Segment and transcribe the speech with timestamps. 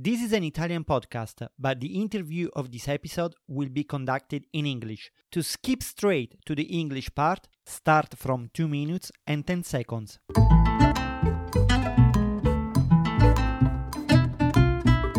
[0.00, 4.64] This is an Italian podcast, but the interview of this episode will be conducted in
[4.64, 5.10] English.
[5.32, 10.20] To skip straight to the English part, start from 2 minutes and 10 seconds.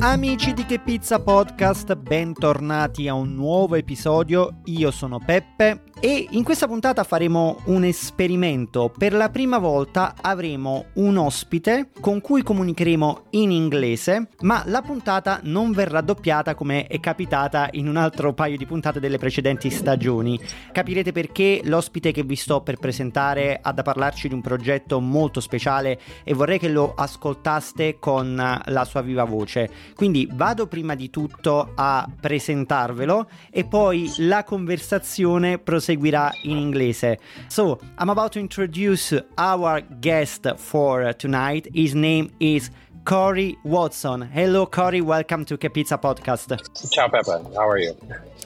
[0.02, 4.62] Amici di Che Pizza Podcast, bentornati a un nuovo episodio.
[4.64, 8.92] Io sono Peppe e in questa puntata faremo un esperimento.
[8.98, 15.42] Per la prima volta avremo un ospite con cui comunicheremo in inglese, ma la puntata
[15.44, 20.40] non verrà doppiata come è capitata in un altro paio di puntate delle precedenti stagioni.
[20.72, 25.42] Capirete perché l'ospite che vi sto per presentare ha da parlarci di un progetto molto
[25.42, 29.70] speciale e vorrei che lo ascoltaste con la sua viva voce.
[29.96, 37.18] Quindi vado prima di tutto a presentarvelo e poi la conversazione prosegue seguirà in inglese.
[37.48, 41.68] So, I'm about to introduce our guest for tonight.
[41.74, 42.70] His name is
[43.04, 44.30] Corey Watson.
[44.32, 45.02] Hello, Corey.
[45.02, 46.56] Welcome to Che Pizza Podcast.
[46.92, 47.42] Ciao, Peppa.
[47.56, 47.96] How are you?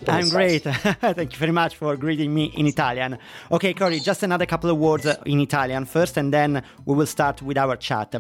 [0.08, 0.64] I'm great.
[1.02, 3.18] Thank you very much for greeting me in Italian.
[3.52, 7.42] Okay, Corey, just another couple of words in Italian first, and then we will start
[7.42, 8.16] with our chat.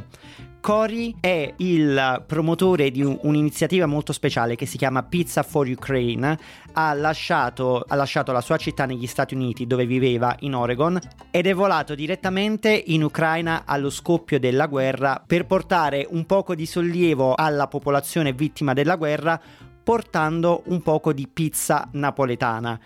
[0.63, 6.39] Cory è il promotore di un, un'iniziativa molto speciale che si chiama Pizza for Ukraine.
[6.71, 10.97] Ha lasciato, ha lasciato la sua città negli Stati Uniti dove viveva in Oregon
[11.31, 16.65] ed è volato direttamente in Ucraina allo scoppio della guerra per portare un poco di
[16.65, 19.37] sollievo alla popolazione vittima della guerra
[19.83, 22.79] portando un poco di pizza napoletana.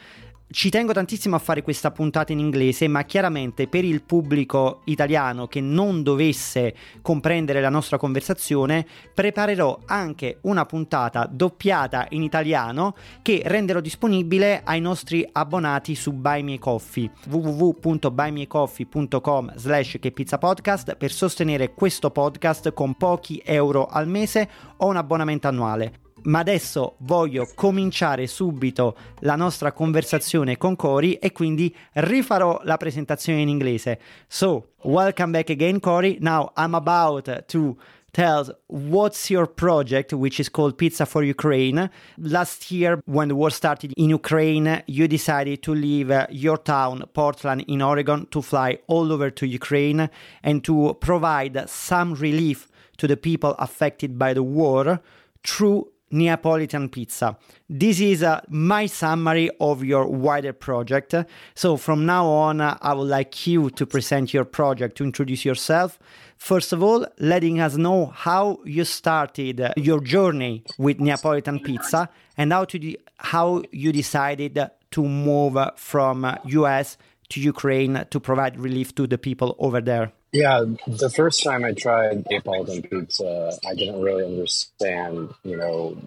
[0.49, 5.47] Ci tengo tantissimo a fare questa puntata in inglese, ma chiaramente per il pubblico italiano
[5.47, 13.41] che non dovesse comprendere la nostra conversazione, preparerò anche una puntata doppiata in italiano che
[13.43, 17.11] renderò disponibile ai nostri abbonati su Buy Me Coffee.
[17.27, 24.87] www.buymecoffee.com slash che pizza podcast per sostenere questo podcast con pochi euro al mese o
[24.87, 31.75] un abbonamento annuale ma adesso voglio cominciare subito la nostra conversazione con Cory e quindi
[31.93, 33.99] rifarò la presentazione in inglese.
[34.27, 36.17] So, welcome back again Cory.
[36.19, 37.77] Now I'm about to
[38.11, 41.89] tell what's your project which is called Pizza for Ukraine.
[42.17, 47.63] Last year when the war started in Ukraine, you decided to leave your town Portland
[47.67, 50.09] in Oregon to fly all over to Ukraine
[50.43, 54.99] and to provide some relief to the people affected by the war
[55.43, 57.37] through Neapolitan pizza.
[57.69, 61.13] This is uh, my summary of your wider project.
[61.55, 65.43] So, from now on, uh, I would like you to present your project, to introduce
[65.45, 65.99] yourself.
[66.37, 72.09] First of all, letting us know how you started uh, your journey with Neapolitan pizza
[72.37, 74.59] and how, to de- how you decided
[74.91, 80.13] to move from US uh, to Ukraine to provide relief to the people over there.
[80.33, 85.33] Yeah, the first time I tried Neapolitan pizza, I didn't really understand.
[85.43, 85.97] You know,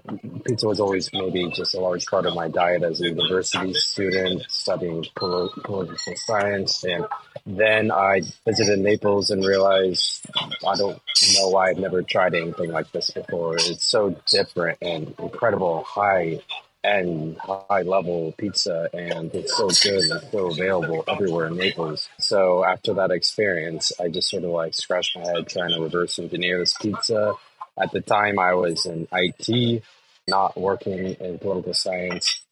[0.44, 4.42] pizza was always maybe just a large part of my diet as a university student
[4.50, 5.88] studying political
[6.26, 6.84] science.
[6.84, 7.06] And
[7.46, 11.00] then I visited Naples and realized I don't
[11.36, 13.56] know why I've never tried anything like this before.
[13.56, 16.40] It's so different and incredible high
[16.82, 22.08] and high level pizza and it's so good and so available everywhere in Naples.
[22.18, 26.18] So after that experience, I just sort of like scratched my head trying to reverse
[26.18, 27.34] engineer this pizza.
[27.78, 29.82] At the time I was in IT,
[30.28, 32.42] not working in political science.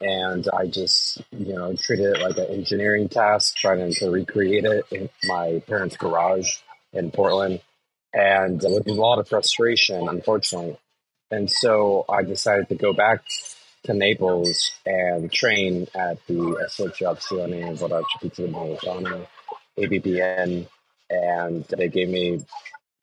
[0.00, 4.84] And I just, you know, treated it like an engineering task, trying to recreate it
[4.90, 6.58] in my parents' garage
[6.92, 7.60] in Portland.
[8.12, 10.78] And with a lot of frustration, unfortunately,
[11.30, 13.22] and so I decided to go back
[13.84, 16.34] to Naples and train at the
[16.66, 19.26] Associazione Verace Pizza Napoletana,
[19.78, 20.66] AVPN,
[21.08, 22.44] and they gave me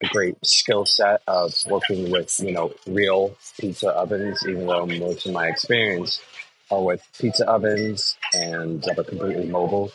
[0.03, 5.25] a great skill set of working with, you know, real pizza ovens, even though most
[5.25, 6.21] of my experience
[6.69, 9.91] are with pizza ovens and that are completely mobile.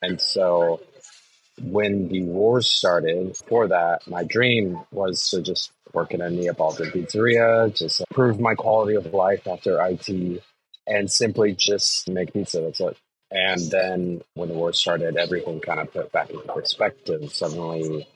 [0.00, 0.80] And so
[1.62, 6.90] when the wars started, before that, my dream was to just work in a Neapolitan
[6.90, 10.42] pizzeria, just improve my quality of life after IT,
[10.86, 12.60] and simply just make pizza.
[12.60, 12.96] That's it.
[13.30, 17.32] And then when the war started, everything kind of put back into perspective.
[17.32, 18.06] Suddenly,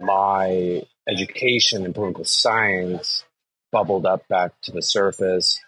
[0.00, 3.24] my education in political science
[3.72, 5.58] bubbled up back to the surface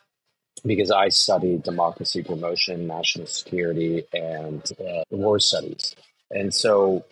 [0.64, 5.94] because I studied democracy promotion, national security, and uh, war studies.
[6.30, 7.04] And so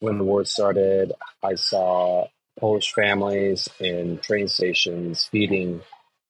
[0.00, 1.12] when the war started,
[1.42, 2.26] I saw
[2.58, 5.82] Polish families in train stations feeding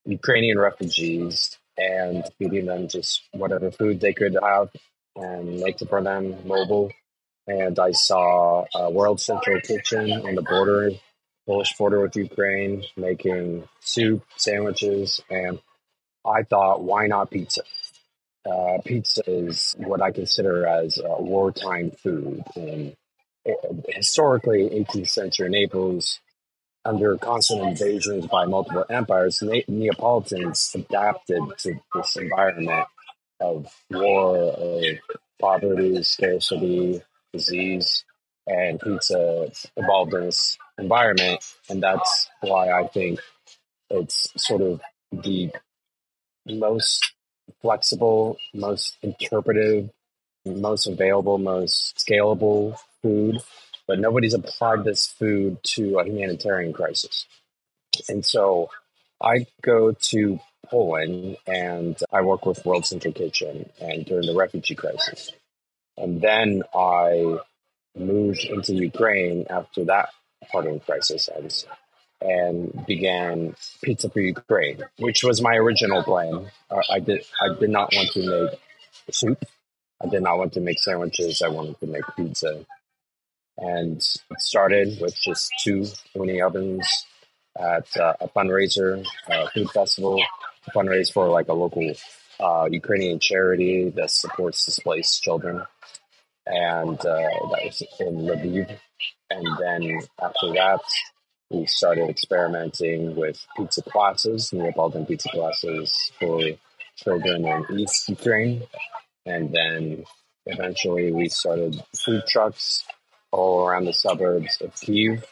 [0.04, 4.70] Ukrainian refugees and feeding them just whatever food they could have
[5.14, 6.92] and make it for them mobile.
[7.46, 10.90] And I saw a World Central Kitchen on the border
[11.46, 15.60] Polish border with Ukraine, making soup, sandwiches, and
[16.26, 17.62] I thought, why not pizza?
[18.44, 22.42] Uh, pizza is what I consider as wartime food.
[22.56, 22.96] And
[23.88, 26.20] historically, 18th century Naples,
[26.84, 32.86] under constant invasions by multiple empires, Ne- Neapolitans adapted to this environment
[33.40, 34.84] of war, of
[35.40, 37.02] poverty, scarcity,
[37.32, 38.04] disease,
[38.46, 41.44] and pizza evolved in this environment.
[41.68, 43.20] And that's why I think
[43.90, 44.80] it's sort of
[45.12, 45.50] the
[46.46, 47.14] most
[47.60, 49.90] flexible, most interpretive,
[50.44, 52.76] most available, most scalable
[53.06, 53.42] food,
[53.86, 57.26] but nobody's applied this food to a humanitarian crisis.
[58.08, 58.70] And so
[59.22, 64.74] I go to Poland and I work with World Central Kitchen and during the refugee
[64.74, 65.30] crisis.
[65.96, 67.38] And then I
[67.96, 70.10] moved into Ukraine after that
[70.50, 71.66] part of the crisis ends
[72.20, 76.50] and began Pizza for Ukraine, which was my original plan.
[76.90, 78.58] I did I did not want to make
[79.14, 79.44] soup.
[80.02, 81.40] I did not want to make sandwiches.
[81.40, 82.66] I wanted to make pizza,
[83.58, 84.02] and
[84.38, 86.86] started with just two mini ovens
[87.58, 90.22] at uh, a fundraiser, uh, food festival,
[90.64, 91.90] to fundraise for like a local
[92.40, 95.62] uh, Ukrainian charity that supports displaced children,
[96.46, 98.78] and uh, that was in Lviv.
[99.30, 100.80] And then after that,
[101.50, 106.40] we started experimenting with pizza classes, Neapolitan pizza classes for
[106.96, 108.62] children in East Ukraine.
[109.24, 110.04] And then
[110.46, 112.84] eventually we started food trucks
[113.32, 115.24] all around the suburbs of Kiev,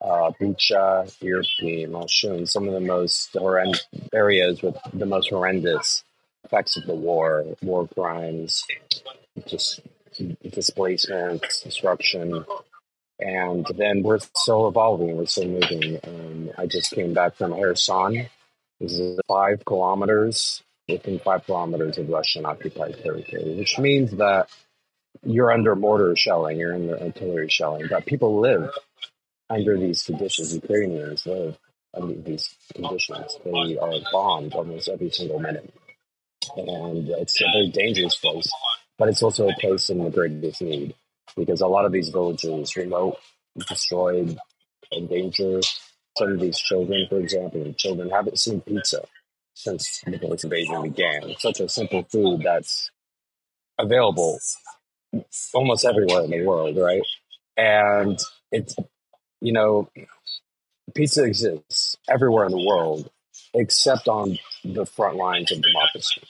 [0.00, 6.04] uh, Bucha, Irpin, Moshchun, some of the most horrendous areas with the most horrendous
[6.44, 8.64] effects of the war, war crimes,
[9.46, 9.80] just
[10.50, 12.44] displacement, disruption.
[13.20, 16.00] And then we're still evolving, we're still moving.
[16.04, 18.28] Um, I just came back from Kherson.
[18.80, 24.48] This is five kilometers within five kilometers of Russian occupied territory, which means that
[25.24, 28.70] you're under mortar shelling, you're under artillery shelling, but people live
[29.48, 30.54] under these conditions.
[30.54, 31.58] Ukrainians live
[31.94, 33.36] under these conditions.
[33.44, 35.72] They are bombed almost every single minute.
[36.56, 38.50] And it's a very dangerous place,
[38.98, 40.94] but it's also a place in the greatest need
[41.36, 43.16] because a lot of these villages remote,
[43.68, 44.36] destroyed,
[44.90, 45.64] endangered.
[46.18, 49.02] Some of these children, for example, children haven't seen pizza
[49.54, 51.30] since the police invasion began.
[51.30, 52.90] It's such a simple food that's
[53.78, 54.38] available
[55.54, 57.02] almost everywhere in the world, right?
[57.56, 58.18] And
[58.50, 58.74] it's,
[59.40, 59.88] you know,
[60.94, 63.10] pizza exists everywhere in the world
[63.54, 66.22] except on the front lines of democracy.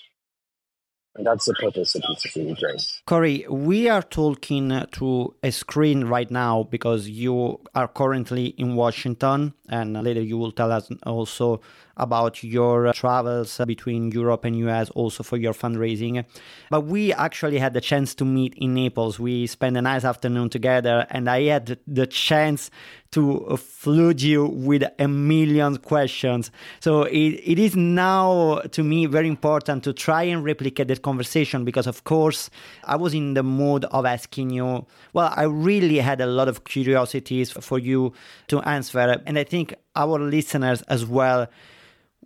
[1.14, 2.78] And that's the purpose of Pizza for Ukraine.
[3.06, 9.52] Corey, we are talking to a screen right now because you are currently in Washington,
[9.68, 11.60] and later you will tell us also
[11.96, 16.24] about your uh, travels uh, between Europe and US, also for your fundraising.
[16.70, 19.18] But we actually had the chance to meet in Naples.
[19.18, 22.70] We spent a nice afternoon together, and I had the chance
[23.12, 26.50] to uh, flood you with a million questions.
[26.80, 31.64] So it, it is now to me very important to try and replicate that conversation
[31.64, 32.50] because, of course,
[32.84, 34.86] I was in the mood of asking you.
[35.12, 38.14] Well, I really had a lot of curiosities for you
[38.48, 41.48] to answer, and I think our listeners as well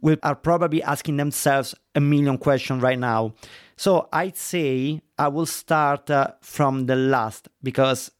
[0.00, 3.34] will are probably asking themselves a million questions right now.
[3.76, 8.10] So I'd say I will start uh, from the last because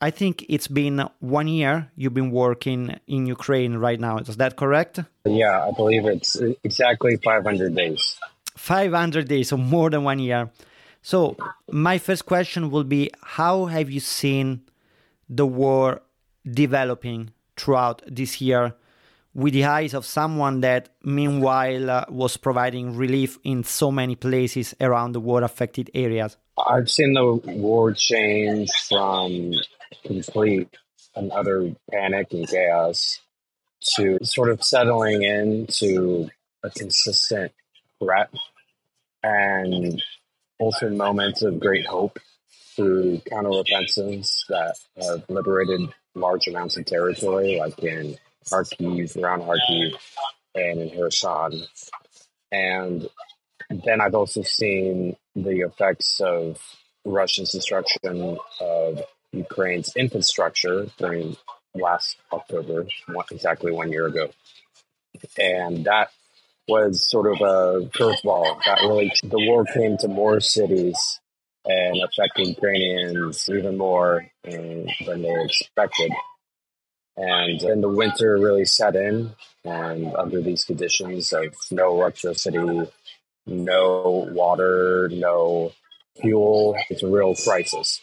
[0.00, 4.18] I think it's been one year you've been working in Ukraine right now.
[4.18, 5.00] Is that correct?
[5.24, 8.18] Yeah, I believe it's exactly 500 days.
[8.56, 10.50] 500 days, so more than one year.
[11.02, 11.36] So,
[11.70, 14.62] my first question will be How have you seen
[15.28, 16.02] the war
[16.44, 18.74] developing throughout this year
[19.36, 24.74] with the eyes of someone that, meanwhile, uh, was providing relief in so many places
[24.80, 26.38] around the war affected areas?
[26.66, 29.52] I've seen the war change from
[30.06, 30.70] complete
[31.14, 33.20] and utter panic and chaos
[33.96, 36.30] to sort of settling into
[36.62, 37.52] a consistent
[37.98, 38.30] threat
[39.22, 40.02] and
[40.58, 42.18] also moments of great hope
[42.74, 45.80] through counteroffensives that have liberated
[46.14, 48.16] large amounts of territory, like in
[48.50, 49.94] Kharkiv, around Kharkiv,
[50.54, 51.66] and in Kherson.
[52.52, 53.08] And
[53.70, 56.60] then I've also seen the effects of
[57.04, 61.36] Russia's destruction of Ukraine's infrastructure during
[61.74, 62.86] last October,
[63.30, 64.30] exactly one year ago.
[65.38, 66.10] And that
[66.68, 68.60] was sort of a curveball.
[68.64, 70.98] That really, the war came to more cities
[71.64, 76.12] and affected Ukrainians even more than they expected.
[77.16, 79.32] And then the winter really set in.
[79.64, 82.88] And under these conditions of no electricity,
[83.46, 85.72] no water, no
[86.20, 88.00] fuel, it's a real crisis.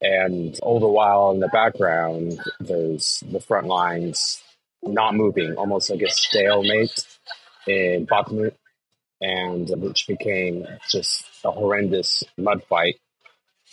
[0.00, 4.42] And all the while in the background, there's the front lines
[4.82, 7.06] not moving, almost like a stalemate
[7.66, 8.54] in Bakhmut,
[9.20, 12.96] and which became just a horrendous mud fight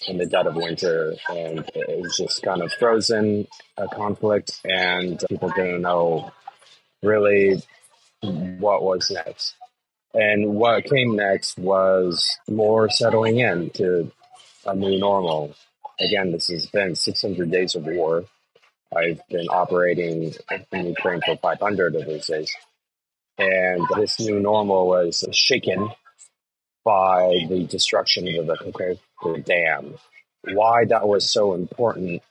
[0.08, 1.14] in the dead of winter.
[1.30, 3.48] And it was just kind of frozen,
[3.78, 6.32] a conflict, and people didn't know
[7.02, 7.62] really
[8.22, 9.56] what was next.
[10.14, 14.12] And what came next was more settling in to
[14.66, 15.56] a new normal
[16.00, 18.26] again, this has been 600 days of war.
[18.96, 20.34] I've been operating
[20.72, 22.54] in Ukraine for 500 of those days.
[23.38, 25.90] And this new normal was shaken
[26.84, 29.96] by the destruction of the, the dam.
[30.44, 32.22] Why that was so important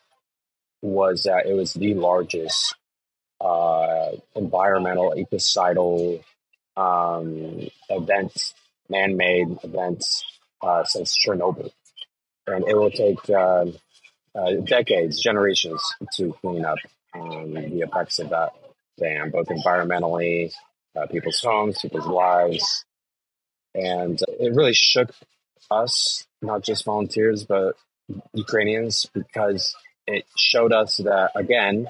[0.83, 2.75] was that it was the largest
[3.41, 6.23] uh, environmental, ecocidal
[6.77, 8.55] um, event,
[8.89, 10.05] man made event
[10.63, 11.71] uh, since Chernobyl
[12.47, 13.67] and it will take uh,
[14.35, 15.83] uh, decades, generations
[16.15, 16.79] to clean up
[17.15, 18.53] um, the effects of that
[18.99, 20.53] dam, both environmentally,
[20.97, 22.85] uh, people's homes, people's lives,
[23.75, 25.11] and it really shook
[25.71, 27.75] us, not just volunteers, but
[28.35, 29.75] Ukrainians, because
[30.07, 31.89] it showed us that again,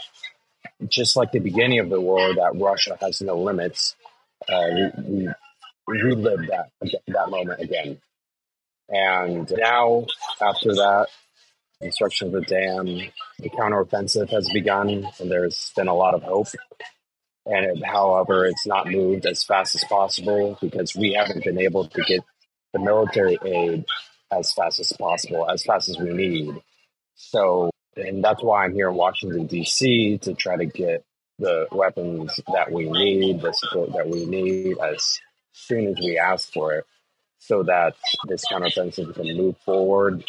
[0.88, 3.96] just like the beginning of the war, that Russia has no limits.
[4.48, 5.28] Uh, we,
[5.86, 6.70] we relived that
[7.08, 7.98] that moment again.
[8.88, 10.06] And now,
[10.40, 11.06] after that,
[11.80, 12.86] construction of the dam,
[13.38, 16.48] the counteroffensive has begun, and there's been a lot of hope.
[17.44, 21.88] And it, however, it's not moved as fast as possible because we haven't been able
[21.88, 22.20] to get
[22.72, 23.84] the military aid
[24.30, 26.54] as fast as possible, as fast as we need.
[27.14, 30.18] So, and that's why I'm here in Washington, D.C.
[30.18, 31.04] to try to get
[31.38, 35.18] the weapons that we need, the support that we need as
[35.52, 36.84] soon as we ask for it
[37.38, 37.94] so that
[38.28, 40.24] this counteroffensive can move forward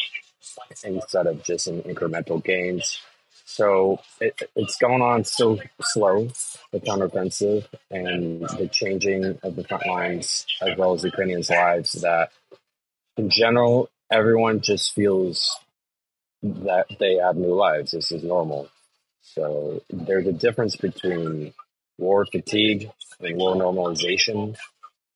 [0.84, 2.98] instead of just in incremental gains.
[3.44, 6.28] So it, it's going on so slow,
[6.72, 12.30] the counteroffensive and the changing of the front lines as well as Ukrainians' lives that
[13.16, 15.56] in general, everyone just feels
[16.42, 17.92] that they have new lives.
[17.92, 18.68] This is normal.
[19.22, 21.52] So there's a difference between
[21.98, 24.56] war fatigue and war normalization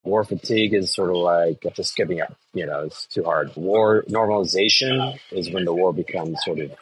[0.08, 2.34] war fatigue is sort of like just giving up.
[2.54, 3.54] You know, it's too hard.
[3.56, 6.72] War normalization is when the war becomes sort of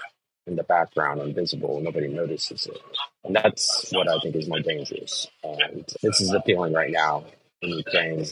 [0.47, 2.81] in the background, invisible, nobody notices it.
[3.25, 5.27] And that's what I think is more dangerous.
[5.43, 7.25] And this is the feeling right now
[7.63, 8.25] in Ukraine.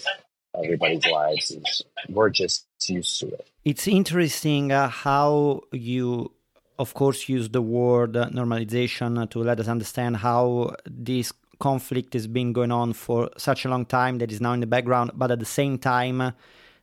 [0.56, 3.49] Everybody's lives is we're just used to it.
[3.64, 6.30] It's interesting uh, how you
[6.78, 12.52] of course, use the word normalization to let us understand how this conflict has been
[12.52, 15.38] going on for such a long time that is now in the background, but at
[15.38, 16.33] the same time,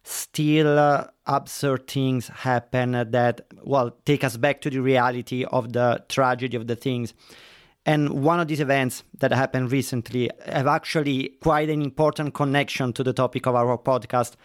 [0.04, 6.04] still uh, absurd things happen that, well, take us back to the reality of the
[6.10, 7.14] tragedy of the things.
[7.86, 13.04] And one of these events that happened recently have actually quite an important connection to
[13.04, 14.36] the topic of our podcast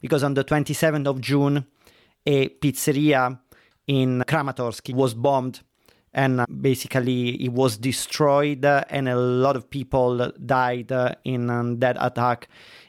[0.00, 1.66] because on the 27th of June,
[2.26, 3.38] a pizzeria
[3.86, 5.60] in Kramatorsk was bombed
[6.16, 11.78] and uh, basically it was destroyed and a lot of people died uh, in um,
[11.78, 12.48] that attack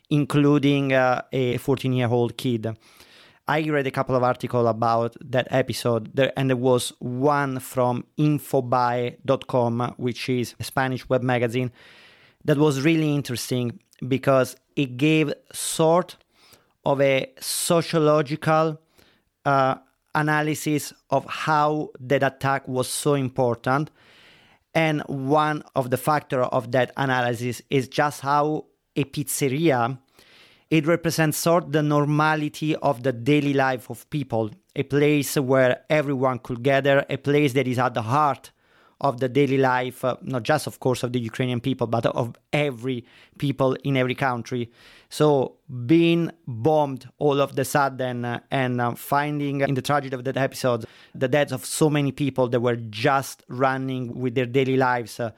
[0.10, 2.75] including uh, a 14 year old kid.
[3.50, 6.19] I read a couple of articles about that episode.
[6.36, 11.72] And there was one from infobae.com which is a spanish web magazine
[12.43, 16.17] that was really interesting because it gave sort
[16.86, 18.79] of a sociological
[19.46, 19.75] uh,
[20.17, 23.91] analysis of how that attack was so important.
[24.74, 29.97] And one of the factor of that analysis is just how a pizzeria
[30.69, 35.86] it represents sort of the normality of the daily life of people, a place where
[35.89, 38.51] everyone could gather, a place that is at the heart
[39.01, 42.36] of the daily life, uh, not just, of course, of the Ukrainian people, but of
[42.51, 43.06] every
[43.38, 44.72] people in every country.
[45.10, 50.24] So being bombed all of the sudden uh, and uh, finding in the tragedy of
[50.24, 54.77] that episode the deaths of so many people that were just running with their daily
[54.77, 55.32] lives uh,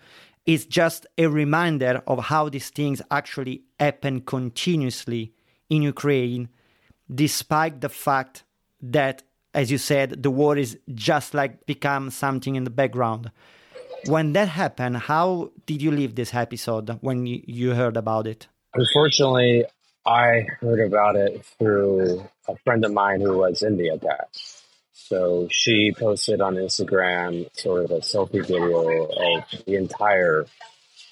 [0.45, 5.33] is just a reminder of how these things actually happen continuously
[5.69, 6.49] in Ukraine,
[7.13, 8.43] despite the fact
[8.81, 13.31] that as you said, the war is just like become something in the background.
[14.05, 18.47] When that happened, how did you leave this episode when you, you heard about it?
[18.73, 19.65] Unfortunately,
[20.05, 24.29] I heard about it through a friend of mine who was in the attack.
[24.93, 30.45] So she posted on Instagram sort of a selfie video of the entire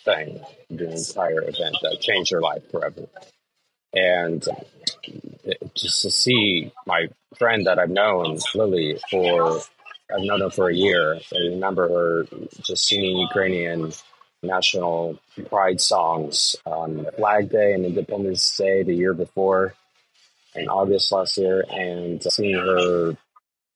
[0.05, 0.39] thing,
[0.69, 3.07] the entire event that changed her life forever.
[3.93, 4.45] And
[5.75, 9.59] just to see my friend that I've known, Lily, for
[10.13, 11.15] I've known her for a year.
[11.15, 12.27] I remember her
[12.61, 13.91] just singing Ukrainian
[14.43, 19.73] national pride songs on Flag Day and Independence Day the year before
[20.55, 23.17] in August last year, and seeing her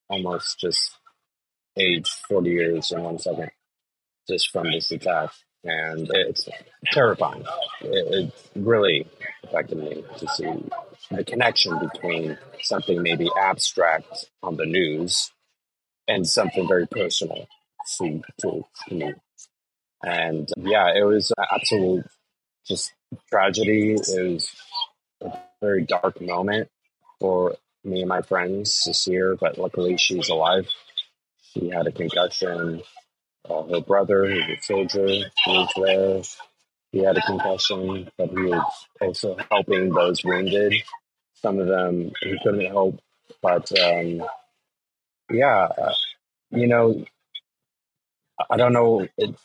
[0.10, 0.98] almost just
[1.77, 3.51] age 40 years in one second
[4.27, 5.32] just from this attack.
[5.63, 6.50] And it's
[6.86, 7.46] terrifying.
[7.82, 9.06] It, it really
[9.75, 10.69] me to see
[11.10, 15.31] the connection between something maybe abstract on the news
[16.07, 17.48] and something very personal
[17.98, 19.13] to, to, me.
[20.03, 22.05] And yeah, it was absolute
[22.67, 22.93] just
[23.29, 23.93] tragedy.
[23.93, 24.55] It was
[25.21, 26.69] a very dark moment
[27.19, 30.67] for me and my friends this year, but luckily she's alive.
[31.53, 32.81] She had a concussion.
[33.50, 36.50] Uh, her brother, who's a soldier, he was there.
[36.91, 40.74] He had a concussion, but he was also helping those wounded.
[41.36, 43.00] Some of them he couldn't help,
[43.41, 44.21] but um,
[45.31, 45.93] yeah, uh,
[46.51, 47.05] you know,
[48.50, 49.36] I don't know it,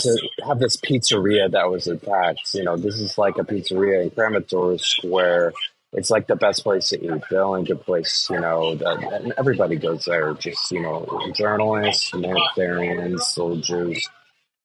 [0.00, 2.54] to have this pizzeria that was attacked.
[2.54, 5.52] You know, this is like a pizzeria in Kramatorsk where
[5.92, 9.76] it's like the best place to eat, the only good place, you know, that everybody
[9.76, 10.34] goes there.
[10.34, 14.08] Just, you know, journalists, humanitarians, soldiers,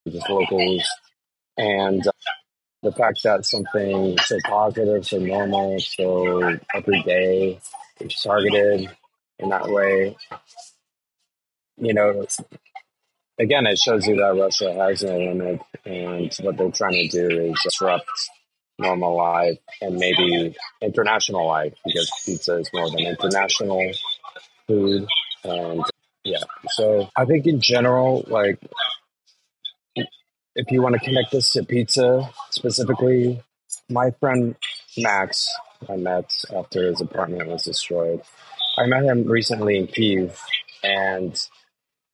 [0.10, 0.84] just locals.
[1.58, 2.12] And uh,
[2.82, 7.60] the fact that something so positive, so normal, so every day
[8.00, 8.90] is targeted
[9.40, 10.16] in that way,
[11.78, 12.26] you know,
[13.40, 17.52] again, it shows you that Russia has no limit, and what they're trying to do
[17.52, 18.06] is disrupt
[18.80, 23.92] normal life and maybe international life because pizza is more than international
[24.68, 25.08] food.
[25.44, 25.84] And
[26.24, 28.60] yeah, so I think in general, like
[30.56, 33.42] if you want to connect this to pizza specifically,
[33.90, 34.56] my friend
[34.98, 35.48] Max,
[35.90, 38.22] I met after his apartment was destroyed.
[38.78, 40.40] I met him recently in Kiev,
[40.84, 41.40] and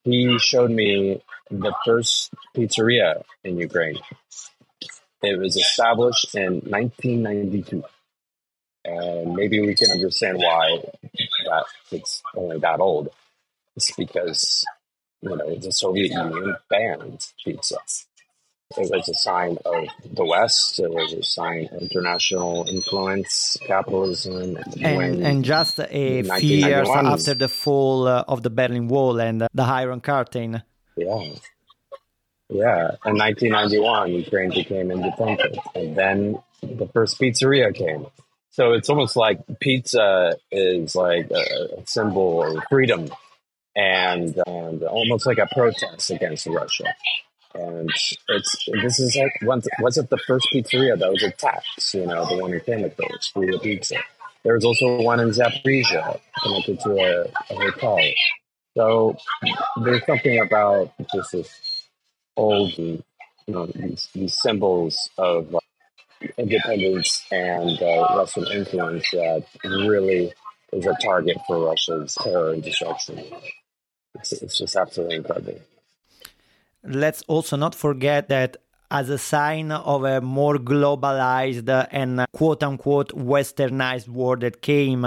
[0.03, 3.99] he showed me the first pizzeria in Ukraine.
[5.21, 7.83] It was established in 1992.
[8.85, 10.79] And maybe we can understand why
[11.45, 13.09] that it's only that old.
[13.75, 14.63] It's because,
[15.21, 17.77] you know, the Soviet Union banned pizza.
[18.77, 20.79] It was a sign of the West.
[20.79, 24.57] It was a sign of international influence, capitalism.
[24.79, 29.41] And, and just a few years after the fall uh, of the Berlin Wall and
[29.41, 30.61] the Iron Curtain.
[30.95, 31.33] Yeah.
[32.51, 38.07] Yeah, in 1991, Ukraine became independent, and then the first pizzeria came.
[38.49, 43.09] So it's almost like pizza is like a symbol of freedom,
[43.75, 46.85] and and almost like a protest against Russia.
[47.55, 51.93] And it's this is like once was it the first pizzeria that was attacked?
[51.93, 53.95] You know, the one in Kramatorsk, Ria Pizza.
[54.43, 57.99] There was also one in Zaporizhia connected to a, a hotel.
[58.77, 59.17] So
[59.83, 61.87] there's something about just this
[62.37, 63.03] old, you
[63.47, 65.59] know, these, these symbols of uh,
[66.37, 70.31] independence and uh, Russian influence that really
[70.71, 73.25] is a target for Russia's terror and destruction.
[74.15, 75.59] It's, it's just absolutely incredible.
[76.83, 78.57] Let's also not forget that
[78.91, 85.05] as a sign of a more globalized and quote unquote westernized world that came,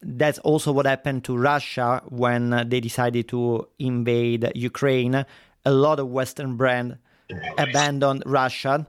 [0.00, 5.24] that's also what happened to Russia when they decided to invade Ukraine
[5.64, 6.96] a lot of Western brands
[7.58, 8.86] abandoned Russia.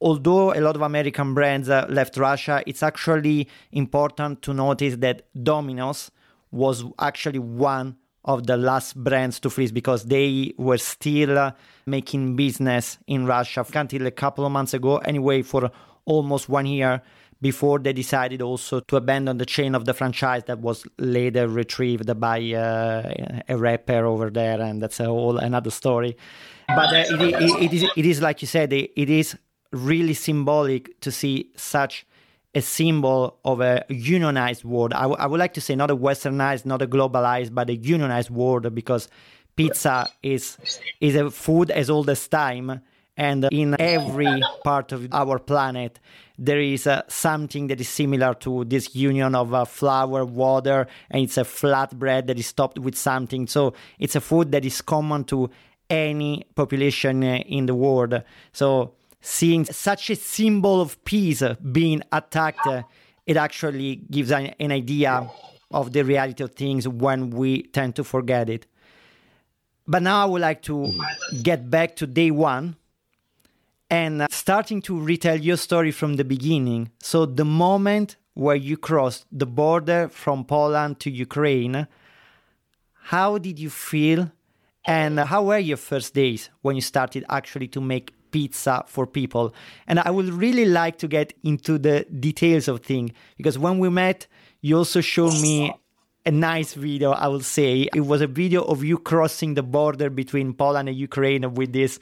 [0.00, 5.22] Although a lot of American brands uh, left Russia, it's actually important to notice that
[5.42, 6.10] Domino's
[6.50, 11.52] was actually one of the last brands to freeze because they were still
[11.86, 14.98] making business in Russia until a couple of months ago.
[14.98, 15.70] Anyway, for
[16.06, 17.02] almost one year
[17.40, 22.18] before they decided also to abandon the chain of the franchise that was later retrieved
[22.18, 26.16] by uh, a rapper over there, and that's a whole another story.
[26.68, 29.36] But uh, it, it, it is it is like you said, it, it is
[29.72, 32.06] really symbolic to see such
[32.54, 34.92] a symbol of a unionized world.
[34.92, 37.74] I, w- I would like to say not a westernized, not a globalized, but a
[37.74, 39.08] unionized world because
[39.56, 40.58] pizza is
[41.00, 42.80] is a food as old as time
[43.16, 46.00] and in every part of our planet
[46.36, 51.22] there is uh, something that is similar to this union of uh, flour water and
[51.22, 54.82] it's a flat bread that is topped with something so it's a food that is
[54.82, 55.48] common to
[55.88, 58.20] any population uh, in the world
[58.52, 58.92] so
[59.24, 62.68] seeing such a symbol of peace being attacked
[63.26, 65.30] it actually gives an, an idea
[65.70, 68.66] of the reality of things when we tend to forget it.
[69.86, 70.92] But now I would like to
[71.42, 72.76] get back to day one
[73.90, 76.90] and starting to retell your story from the beginning.
[77.00, 81.86] So, the moment where you crossed the border from Poland to Ukraine,
[82.94, 84.30] how did you feel?
[84.86, 89.54] And how were your first days when you started actually to make pizza for people?
[89.86, 91.96] And I would really like to get into the
[92.28, 94.26] details of things because when we met,
[94.60, 95.56] you also showed me
[96.26, 97.88] a nice video, I would say.
[97.94, 101.98] It was a video of you crossing the border between Poland and Ukraine with this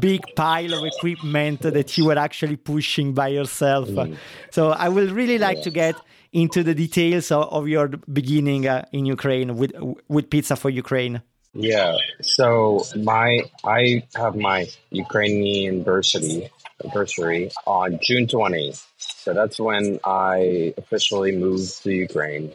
[0.00, 3.88] big pile of equipment that you were actually pushing by yourself.
[3.88, 4.16] Mm.
[4.50, 5.68] So I will really like yeah.
[5.68, 5.96] to get
[6.32, 9.72] into the details of, of your beginning uh, in Ukraine with
[10.08, 11.22] with Pizza for Ukraine.
[11.60, 11.96] Yeah.
[12.22, 16.50] So my I have my Ukrainian anniversary
[16.82, 18.86] anniversary on June 20th.
[18.98, 22.52] So that's when I officially moved to Ukraine.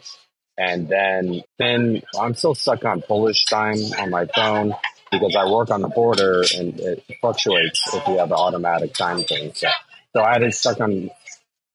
[0.56, 4.72] And then then I'm still stuck on Polish time on my phone
[5.10, 9.22] because I work on the border and it fluctuates if you have an automatic time
[9.24, 9.52] thing.
[9.52, 9.68] So,
[10.14, 11.10] so I had it stuck on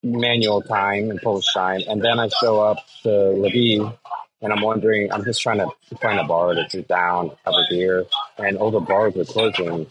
[0.02, 3.98] manual time and Polish time, and then I show up to Lviv,
[4.41, 7.65] and I'm wondering, I'm just trying to find a bar to sit down, have a
[7.69, 8.06] beer,
[8.38, 9.88] and all the bars are closing,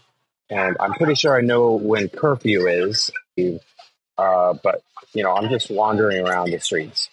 [0.49, 3.11] and I'm pretty sure I know when curfew is,
[4.17, 4.81] uh, but
[5.13, 7.09] you know, I'm just wandering around the streets.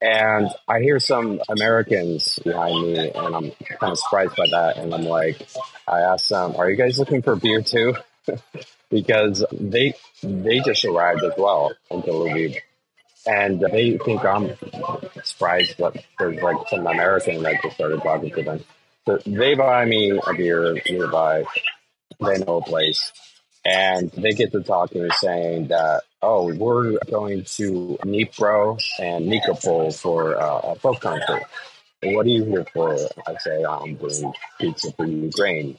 [0.00, 4.76] And I hear some Americans behind me, and I'm kind of surprised by that.
[4.76, 5.48] And I'm like,
[5.88, 7.96] I asked them, "Are you guys looking for beer too?"
[8.90, 12.56] because they they just arrived as well into Lviv,
[13.28, 14.56] and they think I'm
[15.22, 18.64] surprised that there's like some American that just started talking to them.
[19.06, 21.44] So they buy me a beer nearby.
[22.20, 23.12] They know a place,
[23.64, 30.40] and they get to talking, saying that, oh, we're going to Dnipro and Nikopol for
[30.40, 31.42] uh, a folk concert.
[32.02, 32.96] What are you here for?
[33.26, 35.78] I say, I'm doing pizza for Ukraine.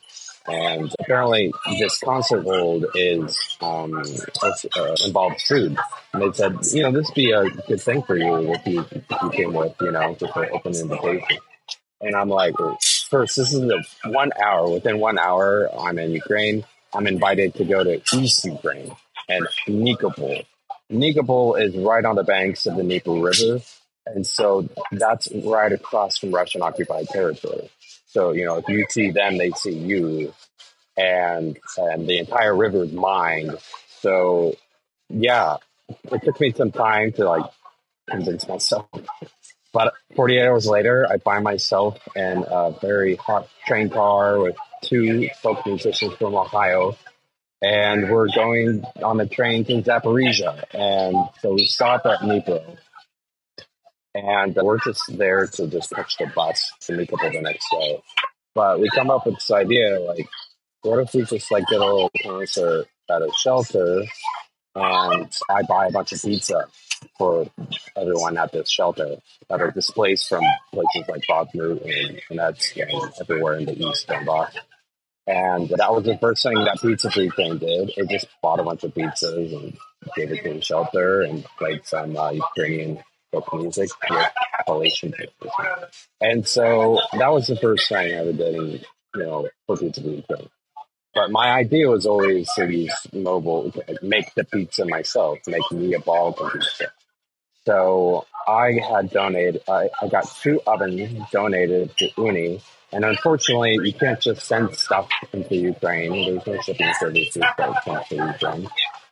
[0.50, 4.02] And apparently, this concert hold is um,
[4.42, 5.78] uh, involves food.
[6.14, 9.04] And they said, you know, this be a good thing for you if you, if
[9.22, 11.38] you came with, you know, just an open invitation.
[12.02, 12.56] And I'm like,
[13.10, 14.70] first, this is a one hour.
[14.70, 16.66] Within one hour, I'm in Ukraine.
[16.94, 18.92] I'm invited to go to East Ukraine
[19.28, 20.46] and Nikopol.
[20.92, 23.60] Nikopol is right on the banks of the Dnieper River.
[24.08, 27.70] And so that's right across from Russian occupied territory.
[28.10, 30.34] So, you know, if you see them, they see you.
[30.98, 33.56] And and the entire river is mined.
[34.02, 34.56] So
[35.10, 35.58] yeah,
[36.12, 37.46] it took me some time to like
[38.10, 38.88] convince myself.
[39.72, 45.30] But 48 hours later, I find myself in a very hot train car with two
[45.42, 46.98] folk musicians from Ohio,
[47.62, 50.64] and we're going on the train to Zaporizhia.
[50.74, 52.78] And so we stop at Dnipro,
[54.26, 58.02] and we're just there to just catch the bus to meet up the next day.
[58.56, 60.28] But we come up with this idea, like,
[60.82, 64.04] what if we just like get a little concert at a shelter,
[64.76, 66.68] and I buy a bunch of pizza
[67.18, 67.50] for
[67.96, 69.18] everyone at this shelter
[69.50, 74.54] that are displaced from places like Bakhmut and Donetsk and everywhere in the east Donbass.
[75.28, 77.92] And that was the first thing that Pizza Free thing did.
[77.96, 79.78] It just bought a bunch of pizzas and
[80.16, 83.00] gave it to the shelter and played some uh, Ukrainian
[83.32, 85.14] folk music with Appalachian.
[86.22, 88.72] And so that was the first thing I ever did, in,
[89.16, 90.24] you know, for Pizza Train.
[91.14, 96.00] But my idea was always to use mobile, make the pizza myself, make me a
[96.00, 96.92] ball pizza.
[97.66, 102.62] So I had donated, I, I got two ovens donated to Ooni
[102.92, 106.12] and unfortunately, you can't just send stuff into Ukraine.
[106.12, 108.68] There's no shipping services that come to Ukraine.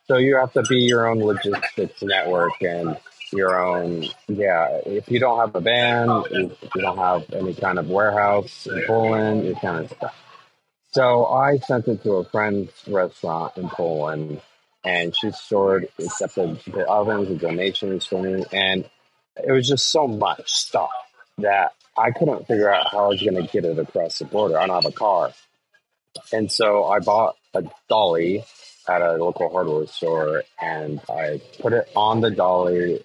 [0.06, 2.96] So you have to be your own logistics network and
[3.32, 4.80] your own, yeah.
[4.86, 8.84] If you don't have a van, if you don't have any kind of warehouse in
[8.86, 10.14] Poland, you kind of stuff.
[10.92, 14.40] So I sent it to a friend's restaurant in Poland,
[14.84, 18.88] and she stored accepted the ovens, the donations for me, and
[19.36, 20.90] it was just so much stuff
[21.38, 24.58] that I couldn't figure out how I was going to get it across the border.
[24.58, 25.32] I don't have a car.
[26.32, 28.44] And so I bought a dolly
[28.88, 33.04] at a local hardware store and I put it on the dolly,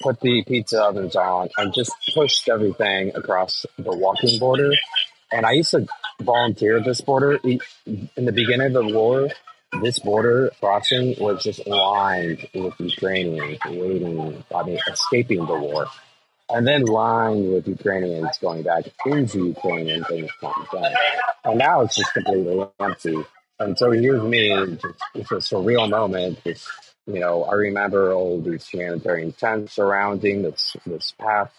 [0.00, 4.72] put the pizza ovens on, and just pushed everything across the walking border.
[5.32, 5.86] And I used to
[6.20, 7.38] volunteer this border.
[7.44, 9.28] In the beginning of the war,
[9.80, 15.86] this border crossing was just lined with Ukrainians waiting, I mean, escaping the war
[16.52, 20.96] and then lined with Ukrainians going back into Ukraine and things like that.
[21.44, 23.24] And now it's just completely empty.
[23.60, 26.40] And so here's me, just, it's a surreal moment.
[26.46, 26.66] It's,
[27.06, 31.52] you know, I remember all these humanitarian tents surrounding this this path,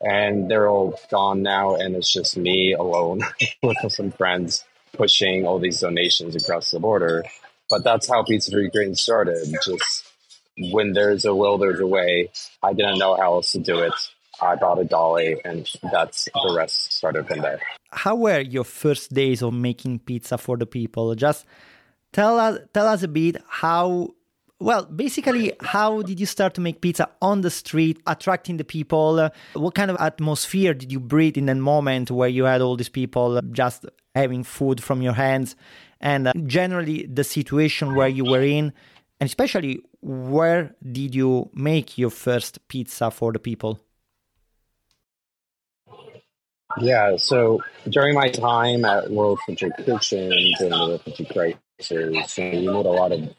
[0.00, 3.20] and they're all gone now, and it's just me alone
[3.62, 7.24] with some friends pushing all these donations across the border.
[7.68, 9.46] But that's how Pizza for Ukraine started.
[9.64, 10.10] Just
[10.58, 12.30] when there's a will, there's a way.
[12.62, 13.94] I didn't know how else to do it.
[14.40, 17.60] I bought a dolly, and that's the rest started from there.
[17.92, 21.14] How were your first days of making pizza for the people?
[21.14, 21.44] Just
[22.12, 24.14] tell us tell us a bit how
[24.62, 29.28] well, basically, how did you start to make pizza on the street, attracting the people?
[29.54, 32.88] What kind of atmosphere did you breathe in that moment where you had all these
[32.88, 35.56] people just having food from your hands?
[36.00, 38.72] And uh, generally, the situation where you were in,
[39.20, 43.80] and especially where did you make your first pizza for the people?
[46.78, 52.58] Yeah, so during my time at World Central Kitchen during the refugee crisis, you, know,
[52.58, 53.34] you meet a lot of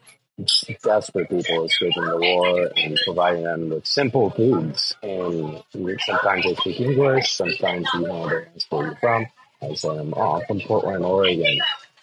[0.82, 4.94] desperate people escaping the war and providing them with simple foods.
[5.02, 9.26] And sometimes they speak English, sometimes you know they ask where you're from.
[9.62, 11.58] I say I'm oh, from Portland, Oregon.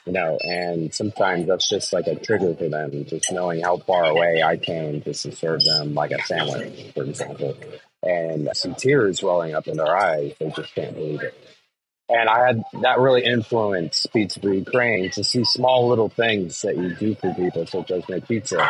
[0.05, 4.05] You know, and sometimes that's just like a trigger for them, just knowing how far
[4.05, 7.55] away I came just to serve them like a sandwich, for example.
[8.03, 10.33] And some tears welling up in their eyes.
[10.39, 11.35] They just can't believe it.
[12.09, 16.75] And I had that really influenced Pizza for Ukraine to see small little things that
[16.75, 18.69] you do for people, such as make pizza.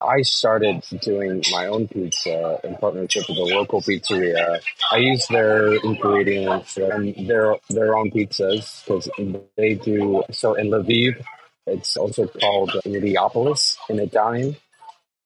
[0.00, 4.60] I started doing my own pizza in partnership with a local pizzeria.
[4.90, 9.10] I use their ingredients and their their own pizzas because
[9.58, 11.22] they do so in Lviv.
[11.66, 14.56] It's also called Neapolis in Italian.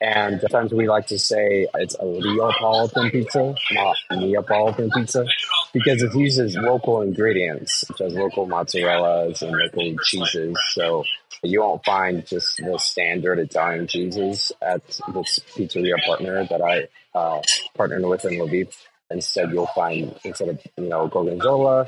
[0.01, 5.25] And sometimes we like to say it's a Neapolitan pizza, not Neapolitan pizza,
[5.73, 10.57] because it uses local ingredients, such as local mozzarella's and local cheeses.
[10.73, 11.05] So
[11.43, 17.41] you won't find just the standard Italian cheeses at this pizzeria partner that I uh,
[17.75, 18.77] partnered with in Lviv.
[19.11, 21.87] Instead, you'll find, instead of, you know, Gorgonzola,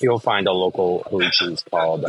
[0.00, 2.04] you'll find a local blue cheese called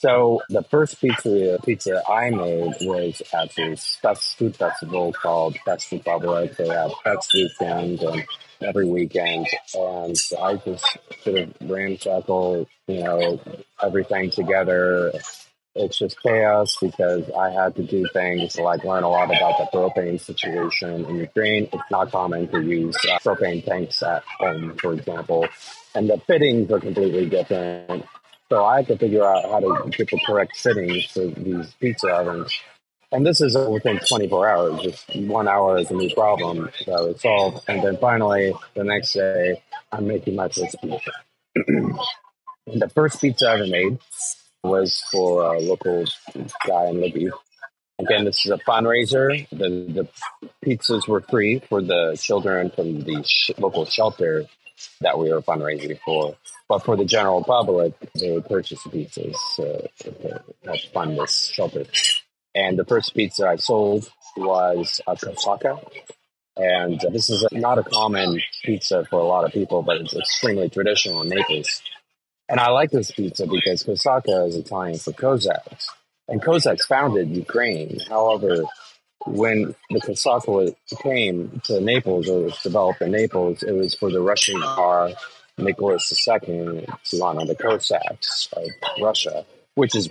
[0.00, 3.98] So the first pizza pizza I made was at this
[4.36, 6.56] food festival called Fest Republic.
[6.56, 8.24] They have Fest Weekend and
[8.60, 13.40] every weekend, and I just sort of ramshackle, you know,
[13.82, 15.12] everything together.
[15.74, 19.58] It's just chaos because I had to do things to, like learn a lot about
[19.58, 21.68] the propane situation in Ukraine.
[21.72, 25.48] It's not common to use uh, propane tanks at home, for example,
[25.94, 28.04] and the fittings are completely different
[28.48, 32.08] so I had to figure out how to get the correct settings for these pizza
[32.08, 32.58] ovens.
[33.10, 34.80] And this is within 24 hours.
[34.82, 36.70] Just one hour is a new problem.
[36.84, 37.64] So it's solved.
[37.68, 41.10] And then finally, the next day, I'm making my first pizza.
[41.54, 43.98] the first pizza I ever made
[44.62, 46.04] was for a local
[46.66, 47.32] guy in Lviv.
[47.98, 49.48] Again, this is a fundraiser.
[49.50, 50.08] The, the
[50.64, 54.46] pizzas were free for the children from the sh- local shelter
[55.00, 56.36] that we were fundraising for.
[56.68, 61.46] But for the general public, they would purchase the pizzas uh, to help fund this
[61.46, 61.84] shelter.
[62.54, 65.82] And the first pizza I sold was a Cosacca.
[66.56, 70.68] And this is not a common pizza for a lot of people, but it's extremely
[70.68, 71.82] traditional in Naples.
[72.48, 75.88] And I like this pizza because Cosacca is Italian for Cossacks.
[76.26, 78.00] And Cossacks founded Ukraine.
[78.08, 78.64] However,
[79.26, 84.20] when the Cosacca came to Naples or was developed in Naples, it was for the
[84.20, 85.10] Russian Tsar
[85.58, 88.68] Nicholas II to honor the Cossacks of
[89.02, 90.08] Russia, which is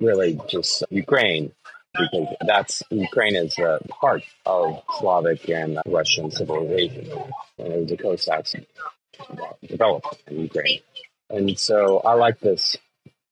[0.00, 1.52] really just Ukraine,
[1.92, 7.10] because that's Ukraine is the heart of Slavic and Russian civilization,
[7.58, 8.54] and it was the Cossacks
[9.66, 10.80] developed in Ukraine.
[11.30, 12.76] And so I like this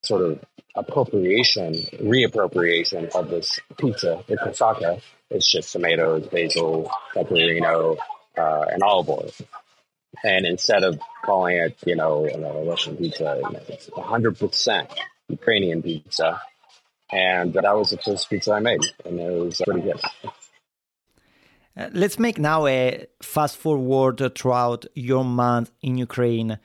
[0.05, 5.01] sort of appropriation, reappropriation of this pizza, the Cosacca.
[5.31, 7.97] It's just tomatoes, basil, pecorino,
[8.37, 9.31] uh, and olive oil.
[10.23, 14.95] And instead of calling it, you know, a Russian pizza, it's 100%
[15.29, 16.41] Ukrainian pizza.
[17.13, 20.01] And that was the first pizza I made, and it was pretty good.
[21.77, 26.59] Uh, let's make now a fast forward throughout your month in Ukraine.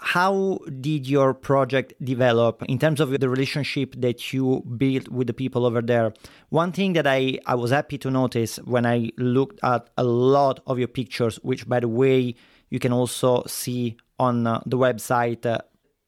[0.00, 5.34] How did your project develop in terms of the relationship that you built with the
[5.34, 6.12] people over there?
[6.50, 10.60] One thing that I, I was happy to notice when I looked at a lot
[10.66, 12.36] of your pictures, which by the way,
[12.70, 15.58] you can also see on uh, the website uh,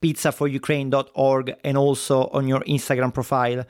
[0.02, 3.64] pizzaforukraine.org and also on your Instagram profile.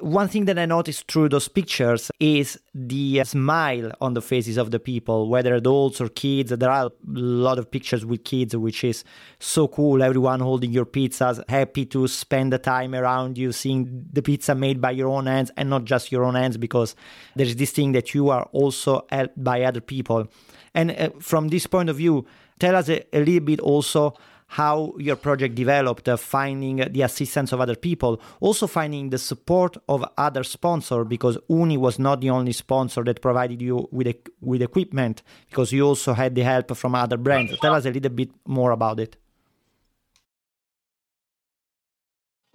[0.00, 4.72] One thing that I noticed through those pictures is the smile on the faces of
[4.72, 6.50] the people, whether adults or kids.
[6.50, 9.04] There are a lot of pictures with kids, which is
[9.38, 10.02] so cool.
[10.02, 14.80] Everyone holding your pizzas, happy to spend the time around you, seeing the pizza made
[14.80, 16.96] by your own hands and not just your own hands, because
[17.36, 20.26] there's this thing that you are also helped by other people.
[20.74, 22.26] And uh, from this point of view,
[22.58, 24.14] tell us a, a little bit also
[24.52, 29.78] how your project developed, uh, finding the assistance of other people, also finding the support
[29.88, 34.60] of other sponsors because Ooni was not the only sponsor that provided you with with
[34.60, 37.58] equipment because you also had the help from other brands.
[37.60, 39.16] Tell us a little bit more about it.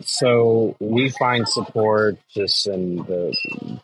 [0.02, 3.36] So we find support just in the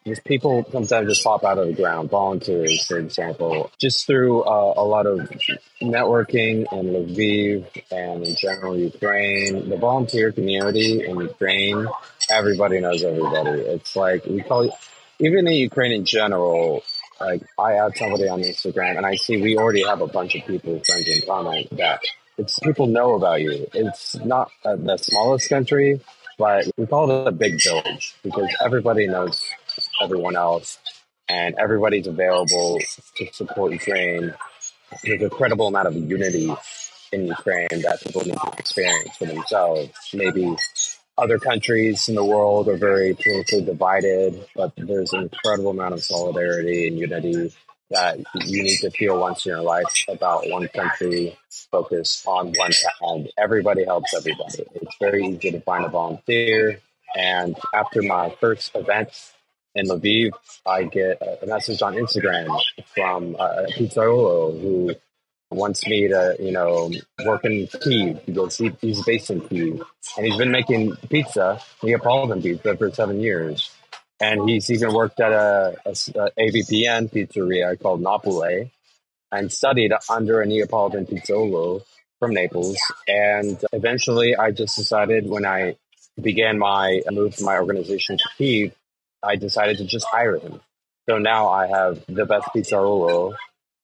[0.06, 4.73] just people sometimes just pop out of the ground, volunteers, for example, just through uh,
[4.78, 5.19] a lot of
[5.82, 9.69] networking in Lviv and in general Ukraine.
[9.69, 11.88] The volunteer community in Ukraine,
[12.30, 13.62] everybody knows everybody.
[13.62, 14.73] It's like we call it,
[15.19, 16.84] even in Ukraine in general.
[17.19, 20.45] Like I add somebody on Instagram and I see we already have a bunch of
[20.45, 22.02] people friends in common that
[22.38, 23.67] it's people know about you.
[23.74, 26.02] It's not the smallest country,
[26.38, 29.43] but we call it a big village because everybody knows
[30.02, 30.80] everyone else
[31.30, 32.80] and everybody's available
[33.17, 34.34] to support Ukraine.
[35.04, 36.54] There's a credible amount of unity
[37.12, 39.91] in Ukraine that people need to experience for themselves.
[40.13, 40.56] Maybe
[41.17, 46.04] other countries in the world are very politically divided, but there's an incredible amount of
[46.04, 47.54] solidarity and unity
[47.91, 51.38] that you need to feel once in your life about one country,
[51.72, 54.65] focus on one and everybody helps everybody.
[54.76, 56.80] It's very easy to find a volunteer.
[57.15, 59.10] And after my first event
[59.76, 60.32] in Lviv,
[60.65, 62.60] I get a message on Instagram
[62.96, 64.96] from a pizzaiolo who
[65.52, 66.91] wants me to, you know,
[67.26, 69.84] work in Kiev because he, he's based in Kiev
[70.17, 73.72] and he's been making pizza, Neapolitan pizza, for seven years
[74.19, 78.71] and he's even worked at a, a, a AVPN pizzeria called Napoli
[79.32, 81.84] and studied under a Neapolitan pizzaiolo
[82.19, 82.78] from Naples.
[83.08, 85.76] And eventually, I just decided when I
[86.21, 88.76] began my move from my organization to Kiev,
[89.23, 90.62] I decided to just hire him.
[91.10, 93.36] So now I have the best pizzaiolo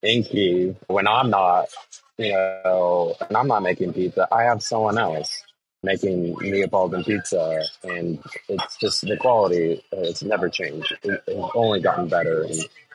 [0.03, 0.77] in Kiev.
[0.87, 1.69] When I'm not,
[2.17, 5.43] you know, and I'm not making pizza, I have someone else
[5.83, 10.93] making Neapolitan pizza, and it's just the quality has never changed.
[11.03, 12.47] It, it's only gotten better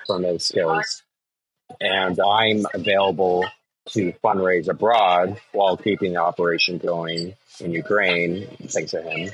[0.07, 1.03] from those skills.
[1.81, 3.47] And I'm available
[3.91, 9.31] to fundraise abroad while keeping the operation going in Ukraine, thanks to him.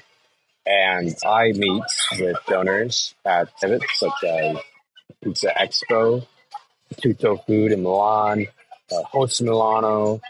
[0.66, 1.82] And I meet
[2.18, 4.56] with donors at events such as
[5.22, 6.26] Pizza Expo,
[7.00, 8.46] Tutto Food in Milan,
[8.92, 10.20] uh, Host Milano,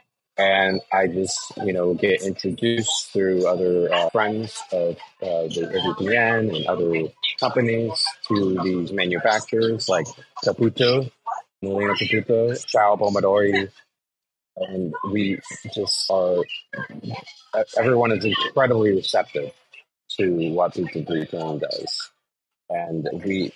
[0.40, 6.56] and I just you know get introduced through other uh, friends of uh, the AVPN
[6.56, 10.06] and other companies to these manufacturers like
[10.44, 11.10] Caputo,
[11.62, 13.70] Molino Caputo, Ciao Pomodori,
[14.56, 15.38] and we
[15.74, 16.42] just are.
[17.76, 19.52] Everyone is incredibly receptive
[20.18, 22.10] to what Pizza Britain does,
[22.70, 23.52] and we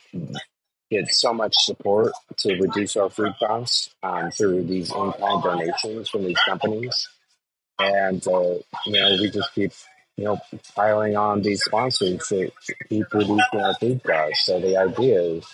[0.91, 6.25] get so much support to reduce our food costs um, through these in-kind donations from
[6.25, 7.09] these companies.
[7.79, 8.55] And, uh,
[8.87, 9.73] you know, we just keep,
[10.17, 10.39] you know,
[10.77, 12.51] piling on these sponsors to
[12.89, 14.47] keep reducing our food costs.
[14.47, 15.47] So the idea is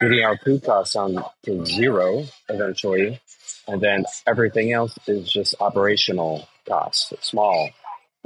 [0.00, 3.20] getting our food costs on to zero eventually.
[3.66, 7.70] And then everything else is just operational costs, small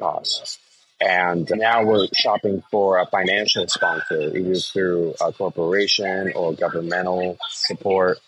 [0.01, 0.59] costs.
[1.05, 8.19] And now we're shopping for a financial sponsor, either through a corporation or governmental support.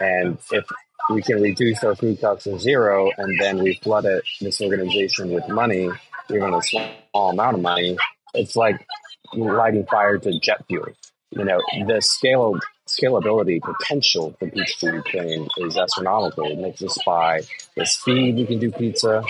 [0.00, 0.64] And if
[1.10, 5.32] we can reduce our food costs to zero and then we flood it, this organization
[5.32, 5.90] with money,
[6.30, 7.98] even a small amount of money,
[8.32, 8.86] it's like
[9.34, 10.88] lighting fire to jet fuel.
[11.30, 16.46] You know, the scale scalability potential for Pizza for Ukraine is astronomical.
[16.46, 17.42] It makes us by
[17.76, 19.22] the speed we can do pizza,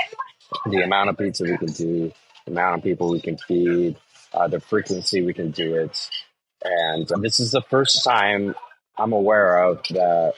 [0.66, 2.12] the amount of pizza we can do,
[2.46, 3.96] the amount of people we can feed,
[4.32, 6.10] uh, the frequency we can do it.
[6.62, 8.54] And this is the first time
[8.96, 10.34] I'm aware of that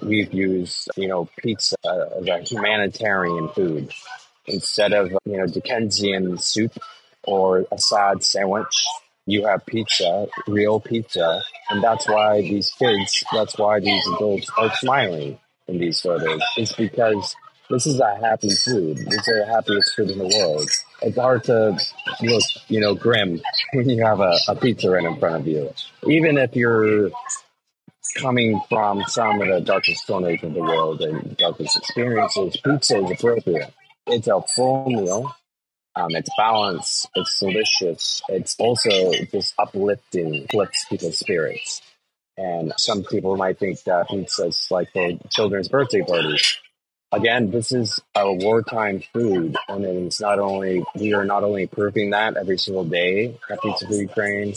[0.00, 1.76] we've used, you know, pizza
[2.18, 3.92] as a humanitarian food
[4.46, 6.76] instead of, you know, Dickensian soup
[7.24, 8.86] or a sad sandwich.
[9.24, 14.74] You have pizza, real pizza, and that's why these kids, that's why these adults are
[14.74, 16.42] smiling in these photos.
[16.56, 17.36] It's because
[17.72, 18.98] this is a happy food.
[18.98, 20.68] This is the happiest food in the world.
[21.00, 21.78] It's hard to
[22.20, 23.40] look, you know, grim
[23.72, 25.72] when you have a, a pizza right in front of you.
[26.06, 27.10] Even if you're
[28.18, 33.10] coming from some of the darkest corners of the world and darkest experiences, pizza is
[33.10, 33.72] appropriate.
[34.06, 35.34] It's a full meal.
[35.96, 37.08] Um, it's balanced.
[37.14, 38.20] It's delicious.
[38.28, 41.80] It's also just uplifting, lifts people's spirits.
[42.36, 46.58] And some people might think that pizza is like for children's birthday parties
[47.12, 52.10] again, this is a wartime food, and it's not only we are not only proving
[52.10, 54.54] that every single day Pizza for Ukraine,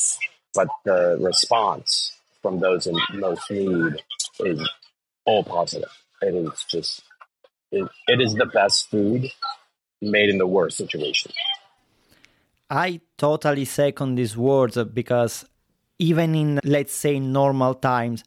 [0.54, 4.02] but the response from those in most need
[4.40, 4.70] is
[5.26, 5.90] all positive.
[6.22, 7.04] it is just
[7.72, 9.30] it, it is the best food
[10.02, 11.32] made in the worst situation.
[12.70, 15.46] I totally second these words uh, because
[16.00, 18.24] even in let's say normal times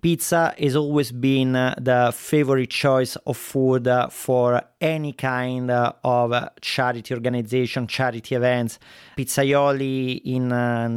[0.00, 5.92] pizza has always been uh, the favorite choice of food uh, for any kind uh,
[6.02, 8.78] of charity organization, charity events.
[9.16, 10.48] Pizzaioli in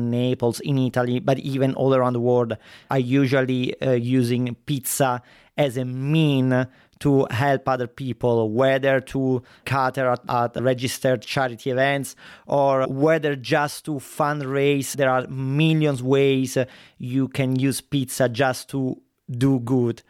[0.10, 2.58] Naples, in Italy, but even all around the world
[2.90, 5.22] are usually using pizza
[5.58, 6.68] as a mean
[7.04, 12.16] to help other people, whether to cater at, at, registered charity events
[12.48, 14.94] or whether just to fundraise.
[14.94, 16.58] There are millions ways
[16.98, 20.02] you can use pizza just to do good.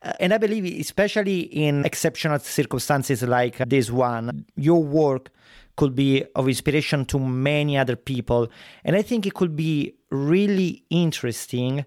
[0.00, 5.30] Uh, and I believe, especially in exceptional circumstances like this one, your work
[5.76, 8.48] could be of inspiration to many other people.
[8.86, 11.84] And I think it could be really interesting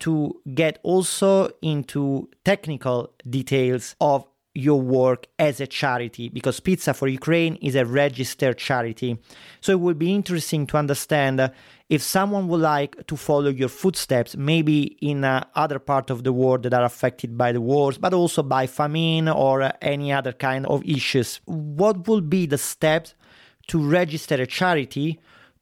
[0.00, 7.06] to get also into technical details of your work as a charity because Pizza for
[7.06, 9.16] Ukraine is a registered charity.
[9.60, 11.52] So it would be interesting to understand
[11.88, 16.32] if someone would like to follow your footsteps, maybe in uh, other part of the
[16.32, 20.32] world that are affected by the wars, but also by famine or uh, any other
[20.32, 21.40] kind of issues.
[21.44, 23.14] What would be the steps
[23.68, 25.20] to register a charity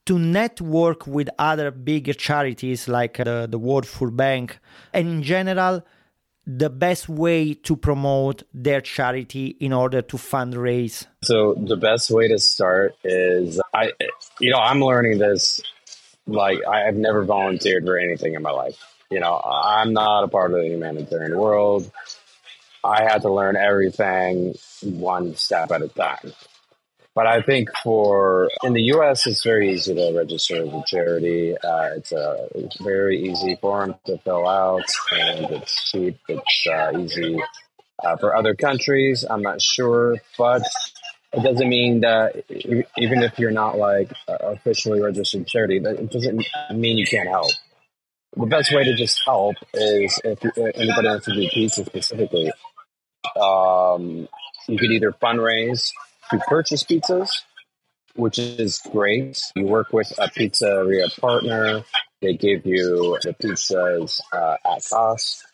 [0.09, 4.59] to network with other bigger charities like uh, the World Food Bank,
[4.95, 5.85] and in general,
[6.47, 11.07] the best way to promote their charity in order to fundraise?
[11.23, 13.93] So the best way to start is I,
[14.41, 15.61] you know, I'm learning this.
[16.27, 18.83] Like I have never volunteered for anything in my life.
[19.11, 21.91] You know, I'm not a part of the humanitarian world.
[22.83, 26.33] I had to learn everything one step at a time.
[27.19, 31.57] But I think for in the U.S., it's very easy to register as a charity.
[31.57, 32.49] Uh, it's a
[32.81, 36.17] very easy form to fill out, and it's cheap.
[36.29, 37.41] It's uh, easy
[38.05, 39.25] uh, for other countries.
[39.29, 40.63] I'm not sure, but
[41.33, 46.47] it doesn't mean that even if you're not like officially registered charity, that it doesn't
[46.73, 47.51] mean you can't help.
[48.37, 52.53] The best way to just help is if anybody wants to do pizza specifically,
[53.35, 54.29] um,
[54.69, 55.91] you could either fundraise
[56.31, 57.31] to purchase pizzas,
[58.15, 59.41] which is great.
[59.55, 61.85] You work with a pizzeria partner,
[62.21, 65.45] they give you the pizzas uh, at cost,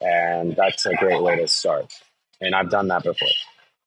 [0.00, 1.92] and that's a great way to start.
[2.40, 3.28] And I've done that before.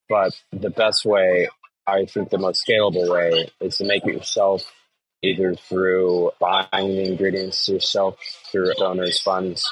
[0.09, 1.49] But the best way,
[1.87, 4.63] I think the most scalable way, is to make it yourself,
[5.21, 8.17] either through buying the ingredients yourself
[8.51, 9.69] through donors' funds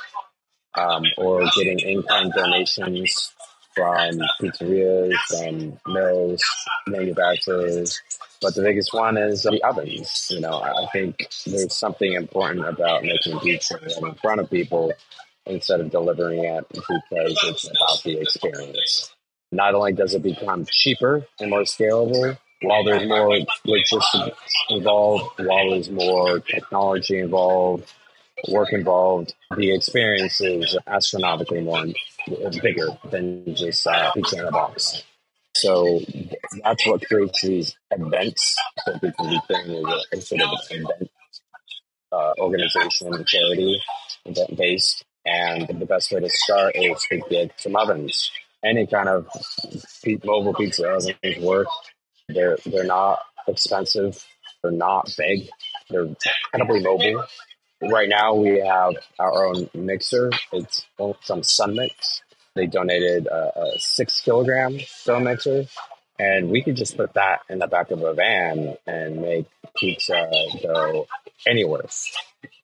[0.75, 3.33] um, or getting in kind donations
[3.75, 6.43] from pizzerias, from mills,
[6.87, 7.99] manufacturers.
[8.41, 10.27] But the biggest one is the ovens.
[10.29, 14.93] You know, I think there's something important about making pizza in front of people
[15.45, 19.13] instead of delivering it because it's about the experience.
[19.51, 24.37] Not only does it become cheaper and more scalable, while there's more logistics
[24.69, 27.91] involved, while there's more technology involved,
[28.49, 31.85] work involved, the experience is astronomically more
[32.61, 35.03] bigger than just uh, pizza in a box.
[35.55, 36.01] So
[36.63, 38.55] that's what creates these events.
[38.85, 41.11] that So Pizza Ukraine is a, sort of an event
[42.11, 43.81] uh, organization, charity,
[44.25, 45.05] event based.
[45.25, 48.31] And the best way to start is to get some ovens.
[48.63, 49.27] Any kind of
[50.23, 51.67] mobile pizza ovens work.
[52.29, 54.25] They're they're not expensive.
[54.61, 55.49] They're not big.
[55.89, 56.07] They're
[56.53, 57.25] incredibly mobile
[57.89, 60.31] right now we have our own mixer.
[60.51, 62.21] It's from Sunmix.
[62.55, 65.65] They donated a, a six kilogram dough mixer,
[66.19, 70.29] and we could just put that in the back of a van and make pizza
[70.61, 71.07] dough
[71.47, 71.85] anywhere,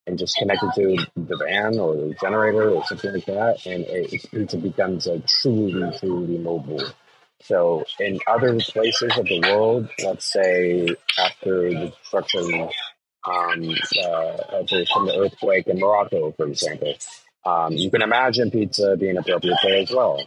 [0.06, 3.84] and just connect it to the van or the generator or something like that, and
[3.86, 6.84] it, pizza becomes a truly, truly mobile.
[7.42, 12.70] So in other places of the world, let's say after the destruction
[13.26, 13.70] um,
[14.04, 16.94] uh, from the earthquake in Morocco, for example.
[17.46, 20.22] Um, you can imagine pizza being appropriate there as well.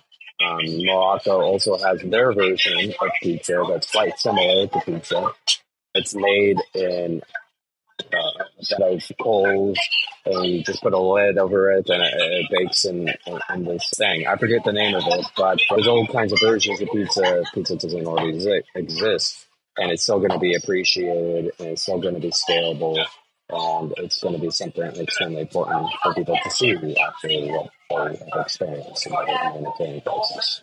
[0.45, 5.33] Um, Morocco also has their version of pizza that's quite similar to pizza.
[5.95, 7.23] It's made in
[8.13, 9.79] uh, a bed of coals,
[10.25, 13.65] and you just put a lid over it, and it, it bakes in, in, in,
[13.65, 14.27] this thing.
[14.27, 17.45] I forget the name of it, but there's all kinds of versions of pizza.
[17.55, 19.47] Pizza doesn't already exist
[19.79, 23.05] and it's still going to be appreciated and it's still going to be scalable
[23.51, 28.17] and it's going to be something extremely important for people to see after what they
[28.17, 30.63] have experienced in the humanitarian crisis.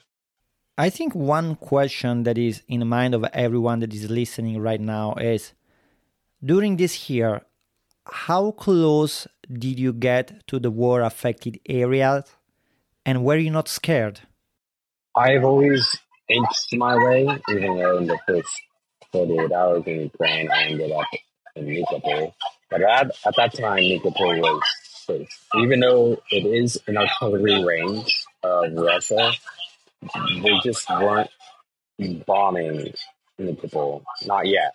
[0.78, 4.80] I think one question that is in the mind of everyone that is listening right
[4.80, 5.53] now is
[6.43, 7.41] during this year,
[8.05, 12.24] how close did you get to the war affected areas
[13.05, 14.22] and were you not scared?
[15.16, 15.95] I've always
[16.30, 18.62] inched my way, even though in the first
[19.12, 21.05] 48 hours in Ukraine, I ended up
[21.55, 22.34] in Nikopol.
[22.70, 24.62] But at, at that time, Nikopol was
[25.05, 25.47] safe.
[25.57, 29.32] Even though it is an artillery range of Russia,
[30.43, 31.30] they just weren't
[32.26, 32.93] bombing
[33.39, 34.03] Nikopol.
[34.26, 34.74] Not yet.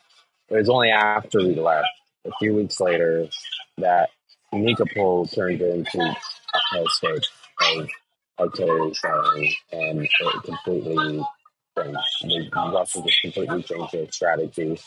[0.49, 1.89] It was only after we left,
[2.27, 3.29] a few weeks later,
[3.79, 4.11] that
[4.53, 7.27] Nikopol turned into a state
[7.77, 7.89] of
[8.39, 10.11] artillery firing, and it
[10.45, 11.25] completely
[11.77, 12.53] changed.
[12.53, 14.81] The Russians just completely changed their strategy.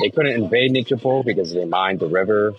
[0.00, 2.54] They couldn't invade Nikopol because they mined the river,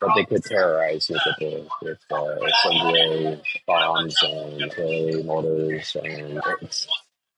[0.00, 5.96] but they could terrorize Nikopol with uh, incendiary bombs and artillery mortars.
[6.02, 6.40] And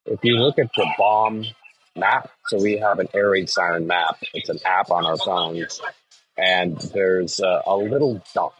[0.06, 1.44] if you look at the bomb
[1.96, 4.16] map, so we have an air raid siren map.
[4.34, 5.80] It's an app on our phones,
[6.36, 8.54] and there's a, a little dot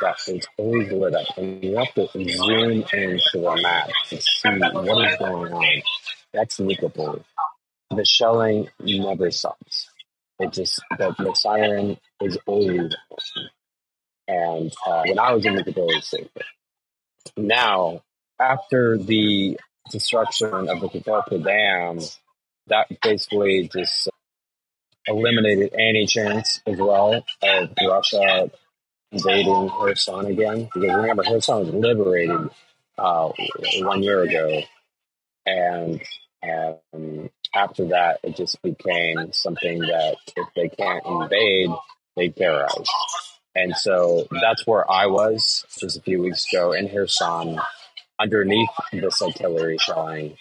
[0.00, 4.48] that is always lit up, and you have to zoom into the map to see
[4.48, 5.82] what is going on.
[6.32, 7.24] That's Nikopol.
[7.90, 9.88] The shelling never stops.
[10.38, 12.94] It just the, the siren is always.
[14.28, 16.44] And uh, when I was in Nikopol, it was safer.
[17.36, 18.02] Now,
[18.40, 19.58] after the
[19.90, 21.98] destruction of the Kakhovka Dam,
[22.68, 24.08] that basically just
[25.06, 28.50] eliminated any chance as well of Russia
[29.12, 30.68] invading Kherson again.
[30.72, 32.50] Because remember, Kherson was liberated
[32.96, 33.30] uh,
[33.80, 34.62] one year ago,
[35.50, 36.02] and
[36.94, 41.70] um, after that, it just became something that if they can't invade,
[42.16, 42.88] they terrorize.
[43.54, 47.60] And so that's where I was just a few weeks ago in Kherson,
[48.18, 50.36] underneath this artillery shelling,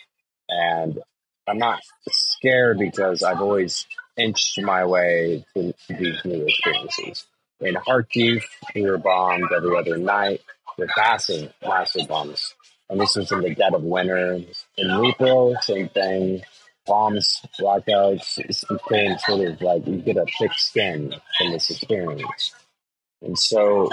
[0.49, 0.99] and
[1.47, 1.80] I'm not
[2.12, 3.88] scared because I've always
[4.18, 7.26] inched my way to these new experiences.
[7.62, 8.43] In Kharkiv,
[8.76, 10.41] we were bombed every other night
[10.78, 12.53] with massive, massive bombs.
[12.90, 14.34] And this was in the dead of winter.
[14.78, 16.42] In Dnipro, same thing.
[16.86, 18.40] Bombs, blackouts.
[18.40, 22.54] It became sort of like you get a thick skin from this experience.
[23.22, 23.90] And so,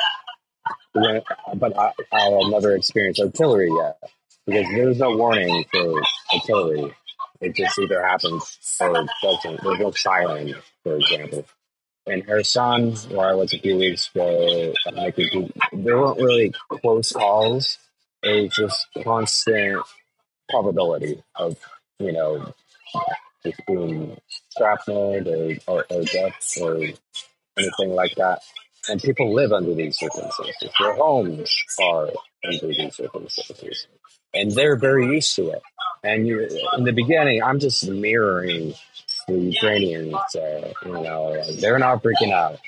[0.93, 1.21] when,
[1.55, 3.99] but I, I'll never experienced artillery yet
[4.47, 6.01] because there's no warning for
[6.33, 6.95] artillery.
[7.41, 9.63] It just either happens or it doesn't.
[9.63, 11.45] There's no siren, for example.
[12.07, 17.79] In Kherson, where I was a few weeks ago, there weren't really close calls.
[18.27, 19.83] Was just constant
[20.51, 21.57] probability of,
[21.99, 22.53] you know,
[23.45, 24.17] just being
[24.57, 26.77] shrapnel or, or, or death or
[27.57, 28.41] anything like that.
[28.89, 30.71] And people live under these circumstances.
[30.81, 32.11] Their homes are
[32.45, 33.87] under these circumstances.
[34.35, 35.63] And they're very used to it.
[36.05, 38.75] And you, in the beginning, I'm just mirroring
[39.27, 40.15] the Ukrainians.
[40.35, 42.59] Uh, you know, they're not freaking out.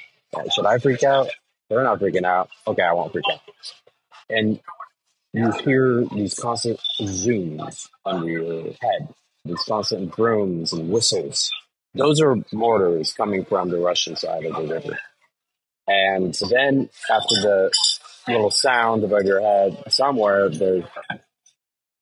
[0.54, 1.28] Should I freak out?
[1.68, 2.48] They're not freaking out.
[2.66, 3.40] Okay, I won't freak out.
[4.30, 4.60] And
[5.32, 9.08] you hear these constant zooms under your head,
[9.44, 11.50] these constant drums and whistles.
[11.94, 14.98] Those are mortars coming from the Russian side of the river.
[15.86, 17.70] And then after the
[18.26, 20.84] little sound above your head, somewhere there's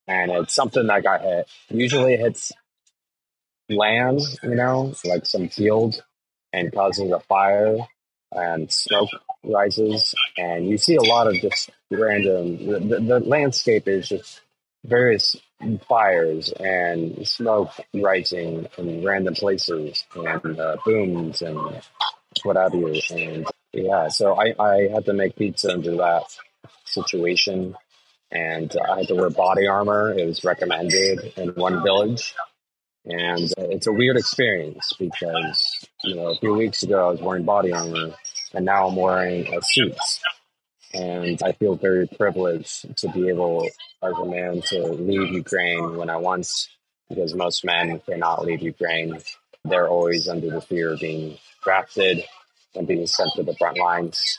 [0.08, 1.48] and it's something that got hit.
[1.68, 2.52] Usually it hits
[3.68, 6.02] land, you know, like some field
[6.52, 7.76] and causes a fire
[8.32, 9.10] and smoke
[9.44, 10.14] rises.
[10.36, 14.40] And you see a lot of just random, the, the, landscape is just
[14.84, 15.36] various
[15.88, 21.58] fires and smoke rising in random places and uh, booms and
[22.42, 23.00] what have you.
[23.10, 26.24] And yeah, so I, I had to make pizza under that
[26.84, 27.76] situation
[28.30, 30.12] and I had to wear body armor.
[30.12, 32.34] It was recommended in one village.
[33.04, 37.44] And it's a weird experience because, you know, a few weeks ago I was wearing
[37.44, 38.14] body armor
[38.52, 39.96] and now I'm wearing a suit.
[40.96, 43.68] And I feel very privileged to be able,
[44.02, 46.68] as a man, to leave Ukraine when I once,
[47.08, 49.18] because most men cannot leave Ukraine.
[49.64, 52.24] They're always under the fear of being drafted
[52.74, 54.38] and being sent to the front lines.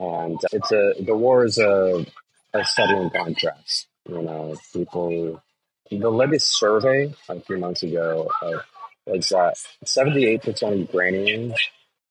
[0.00, 2.04] And it's a, the war is a,
[2.52, 3.86] a studying contrast.
[4.08, 5.42] You know, people,
[5.90, 8.58] the latest survey a few months ago uh,
[9.06, 11.54] was that 78% of Ukrainians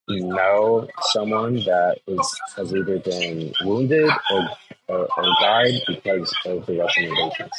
[0.08, 4.50] know someone that is, has either been wounded or,
[4.88, 7.50] or, or died because of the Russian invasion.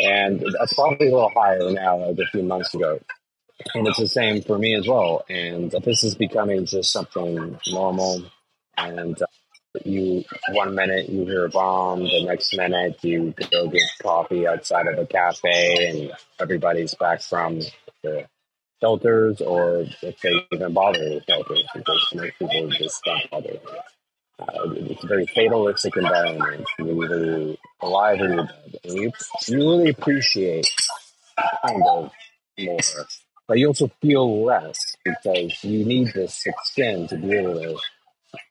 [0.00, 3.00] And that's probably a little higher now than a few months ago.
[3.74, 5.24] And it's the same for me as well.
[5.28, 8.24] And this is becoming just something normal.
[8.78, 9.26] And uh,
[9.84, 14.86] you one minute you hear a bomb, the next minute you go get coffee outside
[14.86, 17.60] of a cafe, and everybody's back from
[18.02, 18.26] the
[18.80, 23.58] shelters, or if they even bother with shelters, because most people just don't bother.
[24.40, 26.66] Uh, it's a very fatalistic environment.
[26.78, 28.76] You either alive or you're dead.
[28.84, 29.12] And you,
[29.48, 30.66] you really appreciate
[31.66, 32.10] kind of
[32.58, 32.80] more.
[33.46, 37.76] But you also feel less because you need this thick skin to be able to,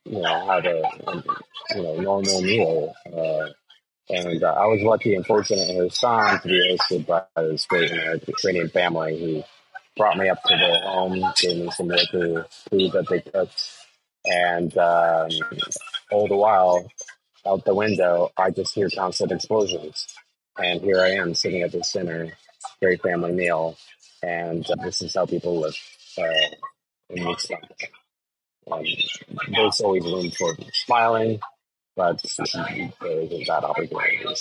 [0.05, 1.23] you know, have a, a
[1.75, 2.93] you know normal meal.
[3.05, 3.47] Uh,
[4.11, 7.91] and uh, I was lucky and fortunate in Busan to be hosted by this great
[8.27, 9.43] Ukrainian family who
[10.00, 13.70] brought me up to their home, gave me some local food that they cooked,
[14.26, 15.30] and um,
[16.10, 16.89] all the while,
[17.45, 20.08] out the window, I just hear constant explosions.
[20.58, 22.32] And here I am sitting at this dinner,
[22.82, 23.78] great family meal,
[24.24, 25.78] and uh, this is how people live
[26.18, 26.56] uh,
[27.10, 27.70] in Mixland.
[28.72, 28.86] Um,
[29.52, 31.41] there's always room for smiling,
[31.97, 34.36] but there isn't that opportunity.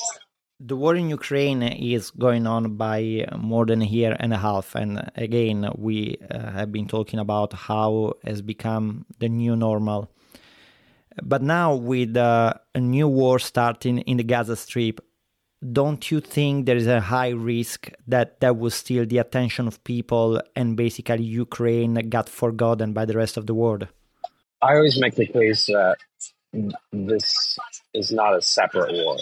[0.61, 4.75] The war in Ukraine is going on by more than a year and a half,
[4.75, 10.11] and again, we uh, have been talking about how has become the new normal.
[11.23, 14.99] But now, with uh, a new war starting in the Gaza Strip,
[15.73, 19.83] don't you think there is a high risk that that will steal the attention of
[19.85, 23.87] people and basically Ukraine got forgotten by the rest of the world?
[24.61, 25.99] I always make the case that
[26.93, 27.59] this
[27.95, 29.19] is not a separate war.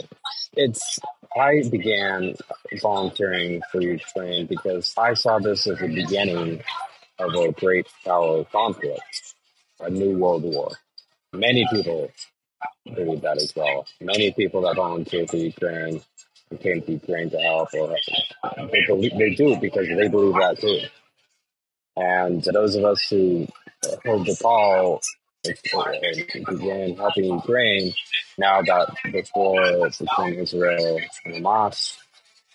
[0.55, 0.99] It's
[1.39, 2.35] I began
[2.81, 6.63] volunteering for Ukraine because I saw this as the beginning
[7.19, 9.35] of a great power conflict,
[9.81, 10.71] a new world war.
[11.33, 12.11] Many people
[12.85, 13.87] believe that as well.
[14.01, 16.03] Many people that volunteer for Ukraine
[16.51, 17.97] and came to Ukraine to help, or
[18.73, 20.81] they believe they do because they believe that too.
[21.97, 23.47] And those of us who
[24.05, 25.01] hold the call
[26.47, 27.95] began helping Ukraine,
[28.39, 31.97] now that war between Israel and Hamas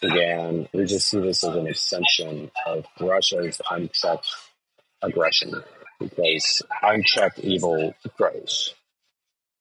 [0.02, 4.28] began, we just see this as an extension of Russia's unchecked
[5.02, 5.64] aggression
[6.00, 8.74] because unchecked evil grows.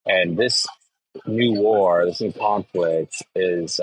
[0.05, 0.67] And this
[1.25, 3.79] new war, this new conflict is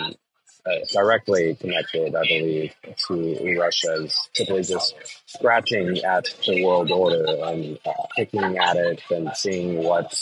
[0.92, 2.74] directly connected, I believe,
[3.08, 4.94] to Russia's simply just
[5.26, 10.14] scratching at the world order and uh, picking at it and seeing what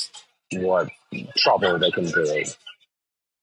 [0.52, 0.88] what
[1.36, 2.44] trouble they can do.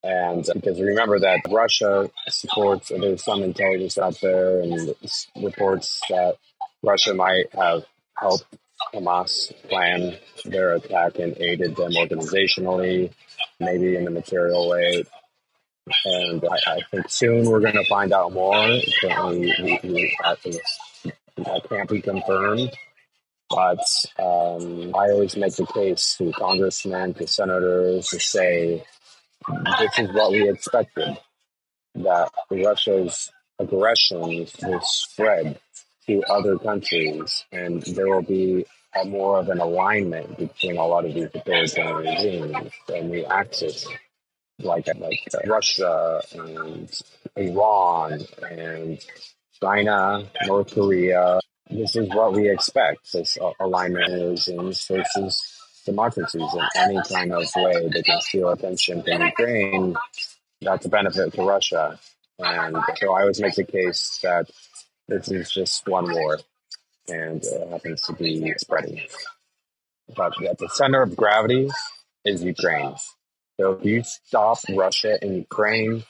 [0.03, 4.93] And uh, because remember that Russia supports, there's some intelligence out there and
[5.41, 6.35] reports that
[6.83, 7.85] Russia might have
[8.17, 8.45] helped
[8.93, 13.11] Hamas plan their attack and aided them organizationally,
[13.59, 15.05] maybe in a material way
[16.05, 18.79] and I, I, think soon we're going to find out more.
[19.01, 20.17] Certainly, we, we,
[21.37, 22.71] that can't be confirmed.
[23.49, 23.85] But
[24.17, 28.83] um, I always make the case to congressmen, to senators, to say
[29.79, 31.17] this is what we expected
[31.95, 35.59] that Russia's aggression will spread
[36.07, 38.65] to other countries, and there will be
[38.99, 43.87] a more of an alignment between a lot of these authoritarian regimes and the axis
[44.59, 46.89] like like uh, Russia and
[47.35, 48.99] Iran and
[49.61, 51.39] China, North Korea.
[51.69, 53.13] This is what we expect.
[53.13, 55.53] This alignment is in versus
[55.85, 59.95] democracies in any kind of way they can steal attention from Ukraine.
[60.61, 61.99] That's a benefit to Russia.
[62.39, 64.49] And so I always make the case that
[65.07, 66.39] this is just one war
[67.07, 69.01] and it happens to be spreading.
[70.15, 71.69] But at the center of gravity
[72.25, 72.95] is Ukraine.
[73.59, 76.03] So if you stop Russia and Ukraine,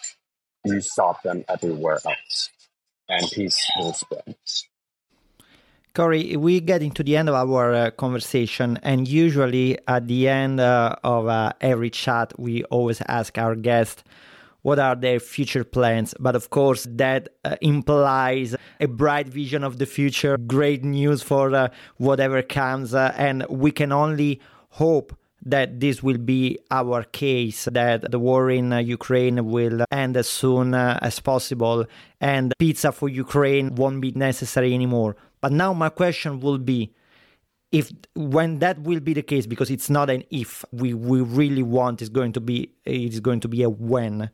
[0.64, 2.50] you stop them everywhere else,
[3.10, 4.36] and peace will spread.
[5.94, 10.60] Corey, we're getting to the end of our uh, conversation, and usually at the end
[10.60, 14.04] uh, of uh, every chat, we always ask our guest
[14.64, 16.16] what are their future plans.
[16.20, 21.54] But of course, that uh, implies a bright vision of the future, great news for
[21.54, 21.68] uh,
[21.98, 25.16] whatever comes, uh, and we can only hope
[25.46, 30.28] that this will be our case, that the war in uh, Ukraine will end as
[30.28, 31.86] soon uh, as possible
[32.22, 35.16] and pizza for Ukraine won't be necessary anymore.
[35.42, 36.94] But now my question will be
[37.74, 41.64] if when that will be the case because it's not an if we, we really
[41.64, 44.30] want is going to be it is going to be a when.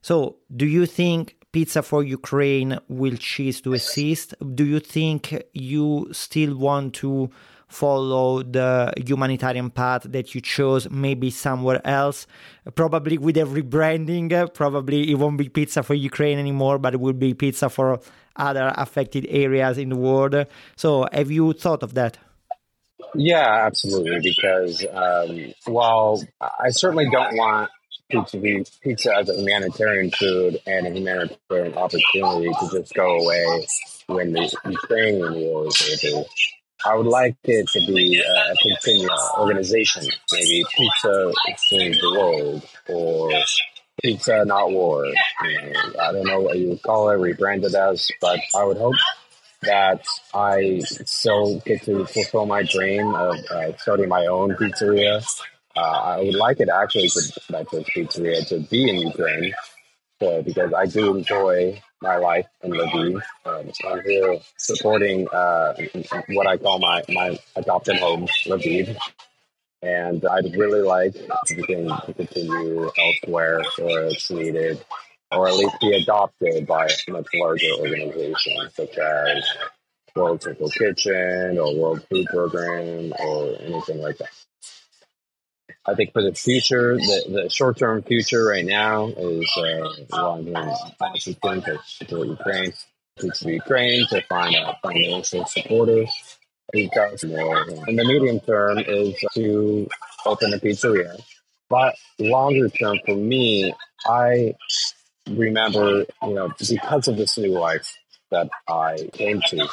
[0.00, 4.34] So do you think Pizza for Ukraine will cease to exist?
[4.54, 7.30] Do you think you still want to
[7.68, 12.26] follow the humanitarian path that you chose maybe somewhere else.
[12.74, 17.12] Probably with a rebranding probably it won't be pizza for ukraine anymore but it will
[17.12, 18.00] be pizza for
[18.36, 20.46] other affected areas in the world.
[20.76, 22.18] So have you thought of that?
[23.14, 27.70] Yeah absolutely because um, while i certainly don't want
[28.10, 33.18] pizza, to be, pizza as a humanitarian food and a humanitarian opportunity to just go
[33.18, 33.66] away
[34.06, 36.24] when the Ukrainian war is over.
[36.84, 41.32] I would like it to be a continuous organization, maybe Pizza
[41.70, 43.30] Change the World or
[44.02, 45.04] pizza, not war.
[45.40, 48.94] I don't know what you would call it, rebranded as, but I would hope
[49.62, 55.24] that I still get to fulfill my dream of uh, starting my own pizzeria.
[55.76, 59.52] Uh, I would like it actually to my first pizzeria to be in Ukraine,
[60.20, 63.22] so, because I do enjoy my life in Lviv.
[63.44, 65.74] Um, I'm here supporting uh,
[66.28, 68.96] what I call my, my adopted home, Lviv.
[69.82, 74.84] And I'd really like to continue elsewhere where it's needed,
[75.30, 79.44] or at least be adopted by a much larger organization, such as
[80.16, 84.30] World Central Kitchen or World Food Program or anything like that.
[85.88, 90.44] I think for the future, the, the short term future right now is uh, I'm
[90.44, 92.72] doing Washington to support Ukraine,
[93.18, 96.04] to Ukraine to find financial supporter
[96.74, 97.62] who does more.
[97.86, 99.88] And the medium term is to
[100.26, 101.18] open a pizzeria.
[101.70, 103.72] But longer term for me,
[104.06, 104.54] I
[105.30, 107.96] remember, you know, because of this new life
[108.30, 109.66] that I came to,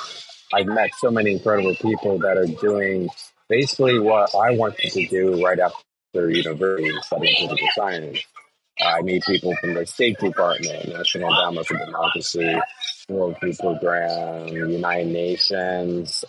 [0.53, 3.09] I've met so many incredible people that are doing
[3.49, 5.84] basically what I wanted to do right after
[6.16, 8.20] university studying political science.
[8.80, 12.55] I meet people from the State Department, National Endowment for Democracy,
[13.07, 16.26] World Food Program, United Nations,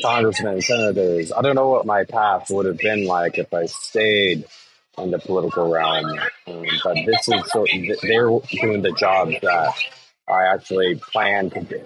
[0.00, 1.32] congressmen, senators.
[1.32, 4.44] I don't know what my path would have been like if I stayed
[4.98, 6.06] in the political realm.
[6.46, 7.66] Um, but this is so
[8.02, 9.74] they're doing the job that
[10.28, 11.82] I actually planned to do.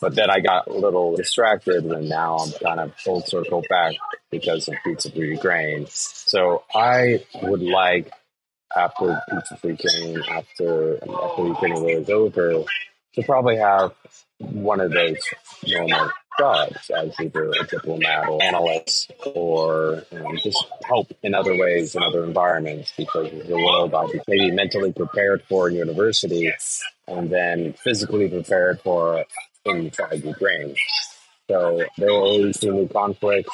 [0.00, 3.94] But then I got a little distracted, and now I'm kind of full circle back
[4.30, 5.86] because of Pizza for Ukraine.
[5.88, 8.10] So I would like,
[8.74, 12.64] after Pizza for Ukraine, after after Ukraine is over,
[13.14, 13.92] to probably have
[14.38, 15.18] one of those
[15.66, 21.94] normal jobs as either a diplomat or analyst or um, just help in other ways
[21.94, 26.50] in other environments because the world I'll be maybe mentally prepared for in university
[27.06, 29.24] and then physically prepared for
[29.64, 30.74] inside Ukraine.
[31.48, 33.50] So there will always be new conflicts,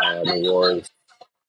[0.00, 0.90] uh, new wars,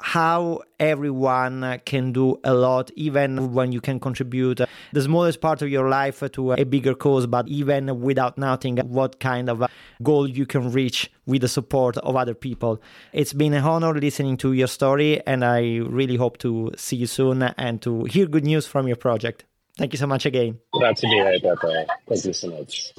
[0.00, 4.60] how everyone can do a lot, even when you can contribute
[4.92, 9.18] the smallest part of your life to a bigger cause, but even without nothing, what
[9.18, 9.64] kind of
[10.02, 12.80] goal you can reach with the support of other people.
[13.12, 17.06] It's been an honor listening to your story, and I really hope to see you
[17.06, 19.44] soon and to hear good news from your project.
[19.76, 20.58] Thank you so much again.
[22.08, 22.92] Thank you so much.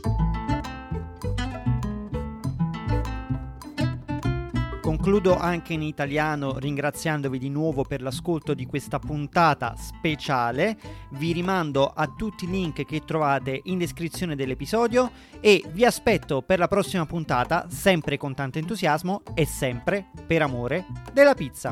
[4.90, 10.76] Concludo anche in italiano ringraziandovi di nuovo per l'ascolto di questa puntata speciale.
[11.12, 16.58] Vi rimando a tutti i link che trovate in descrizione dell'episodio e vi aspetto per
[16.58, 21.72] la prossima puntata, sempre con tanto entusiasmo e sempre per amore della pizza.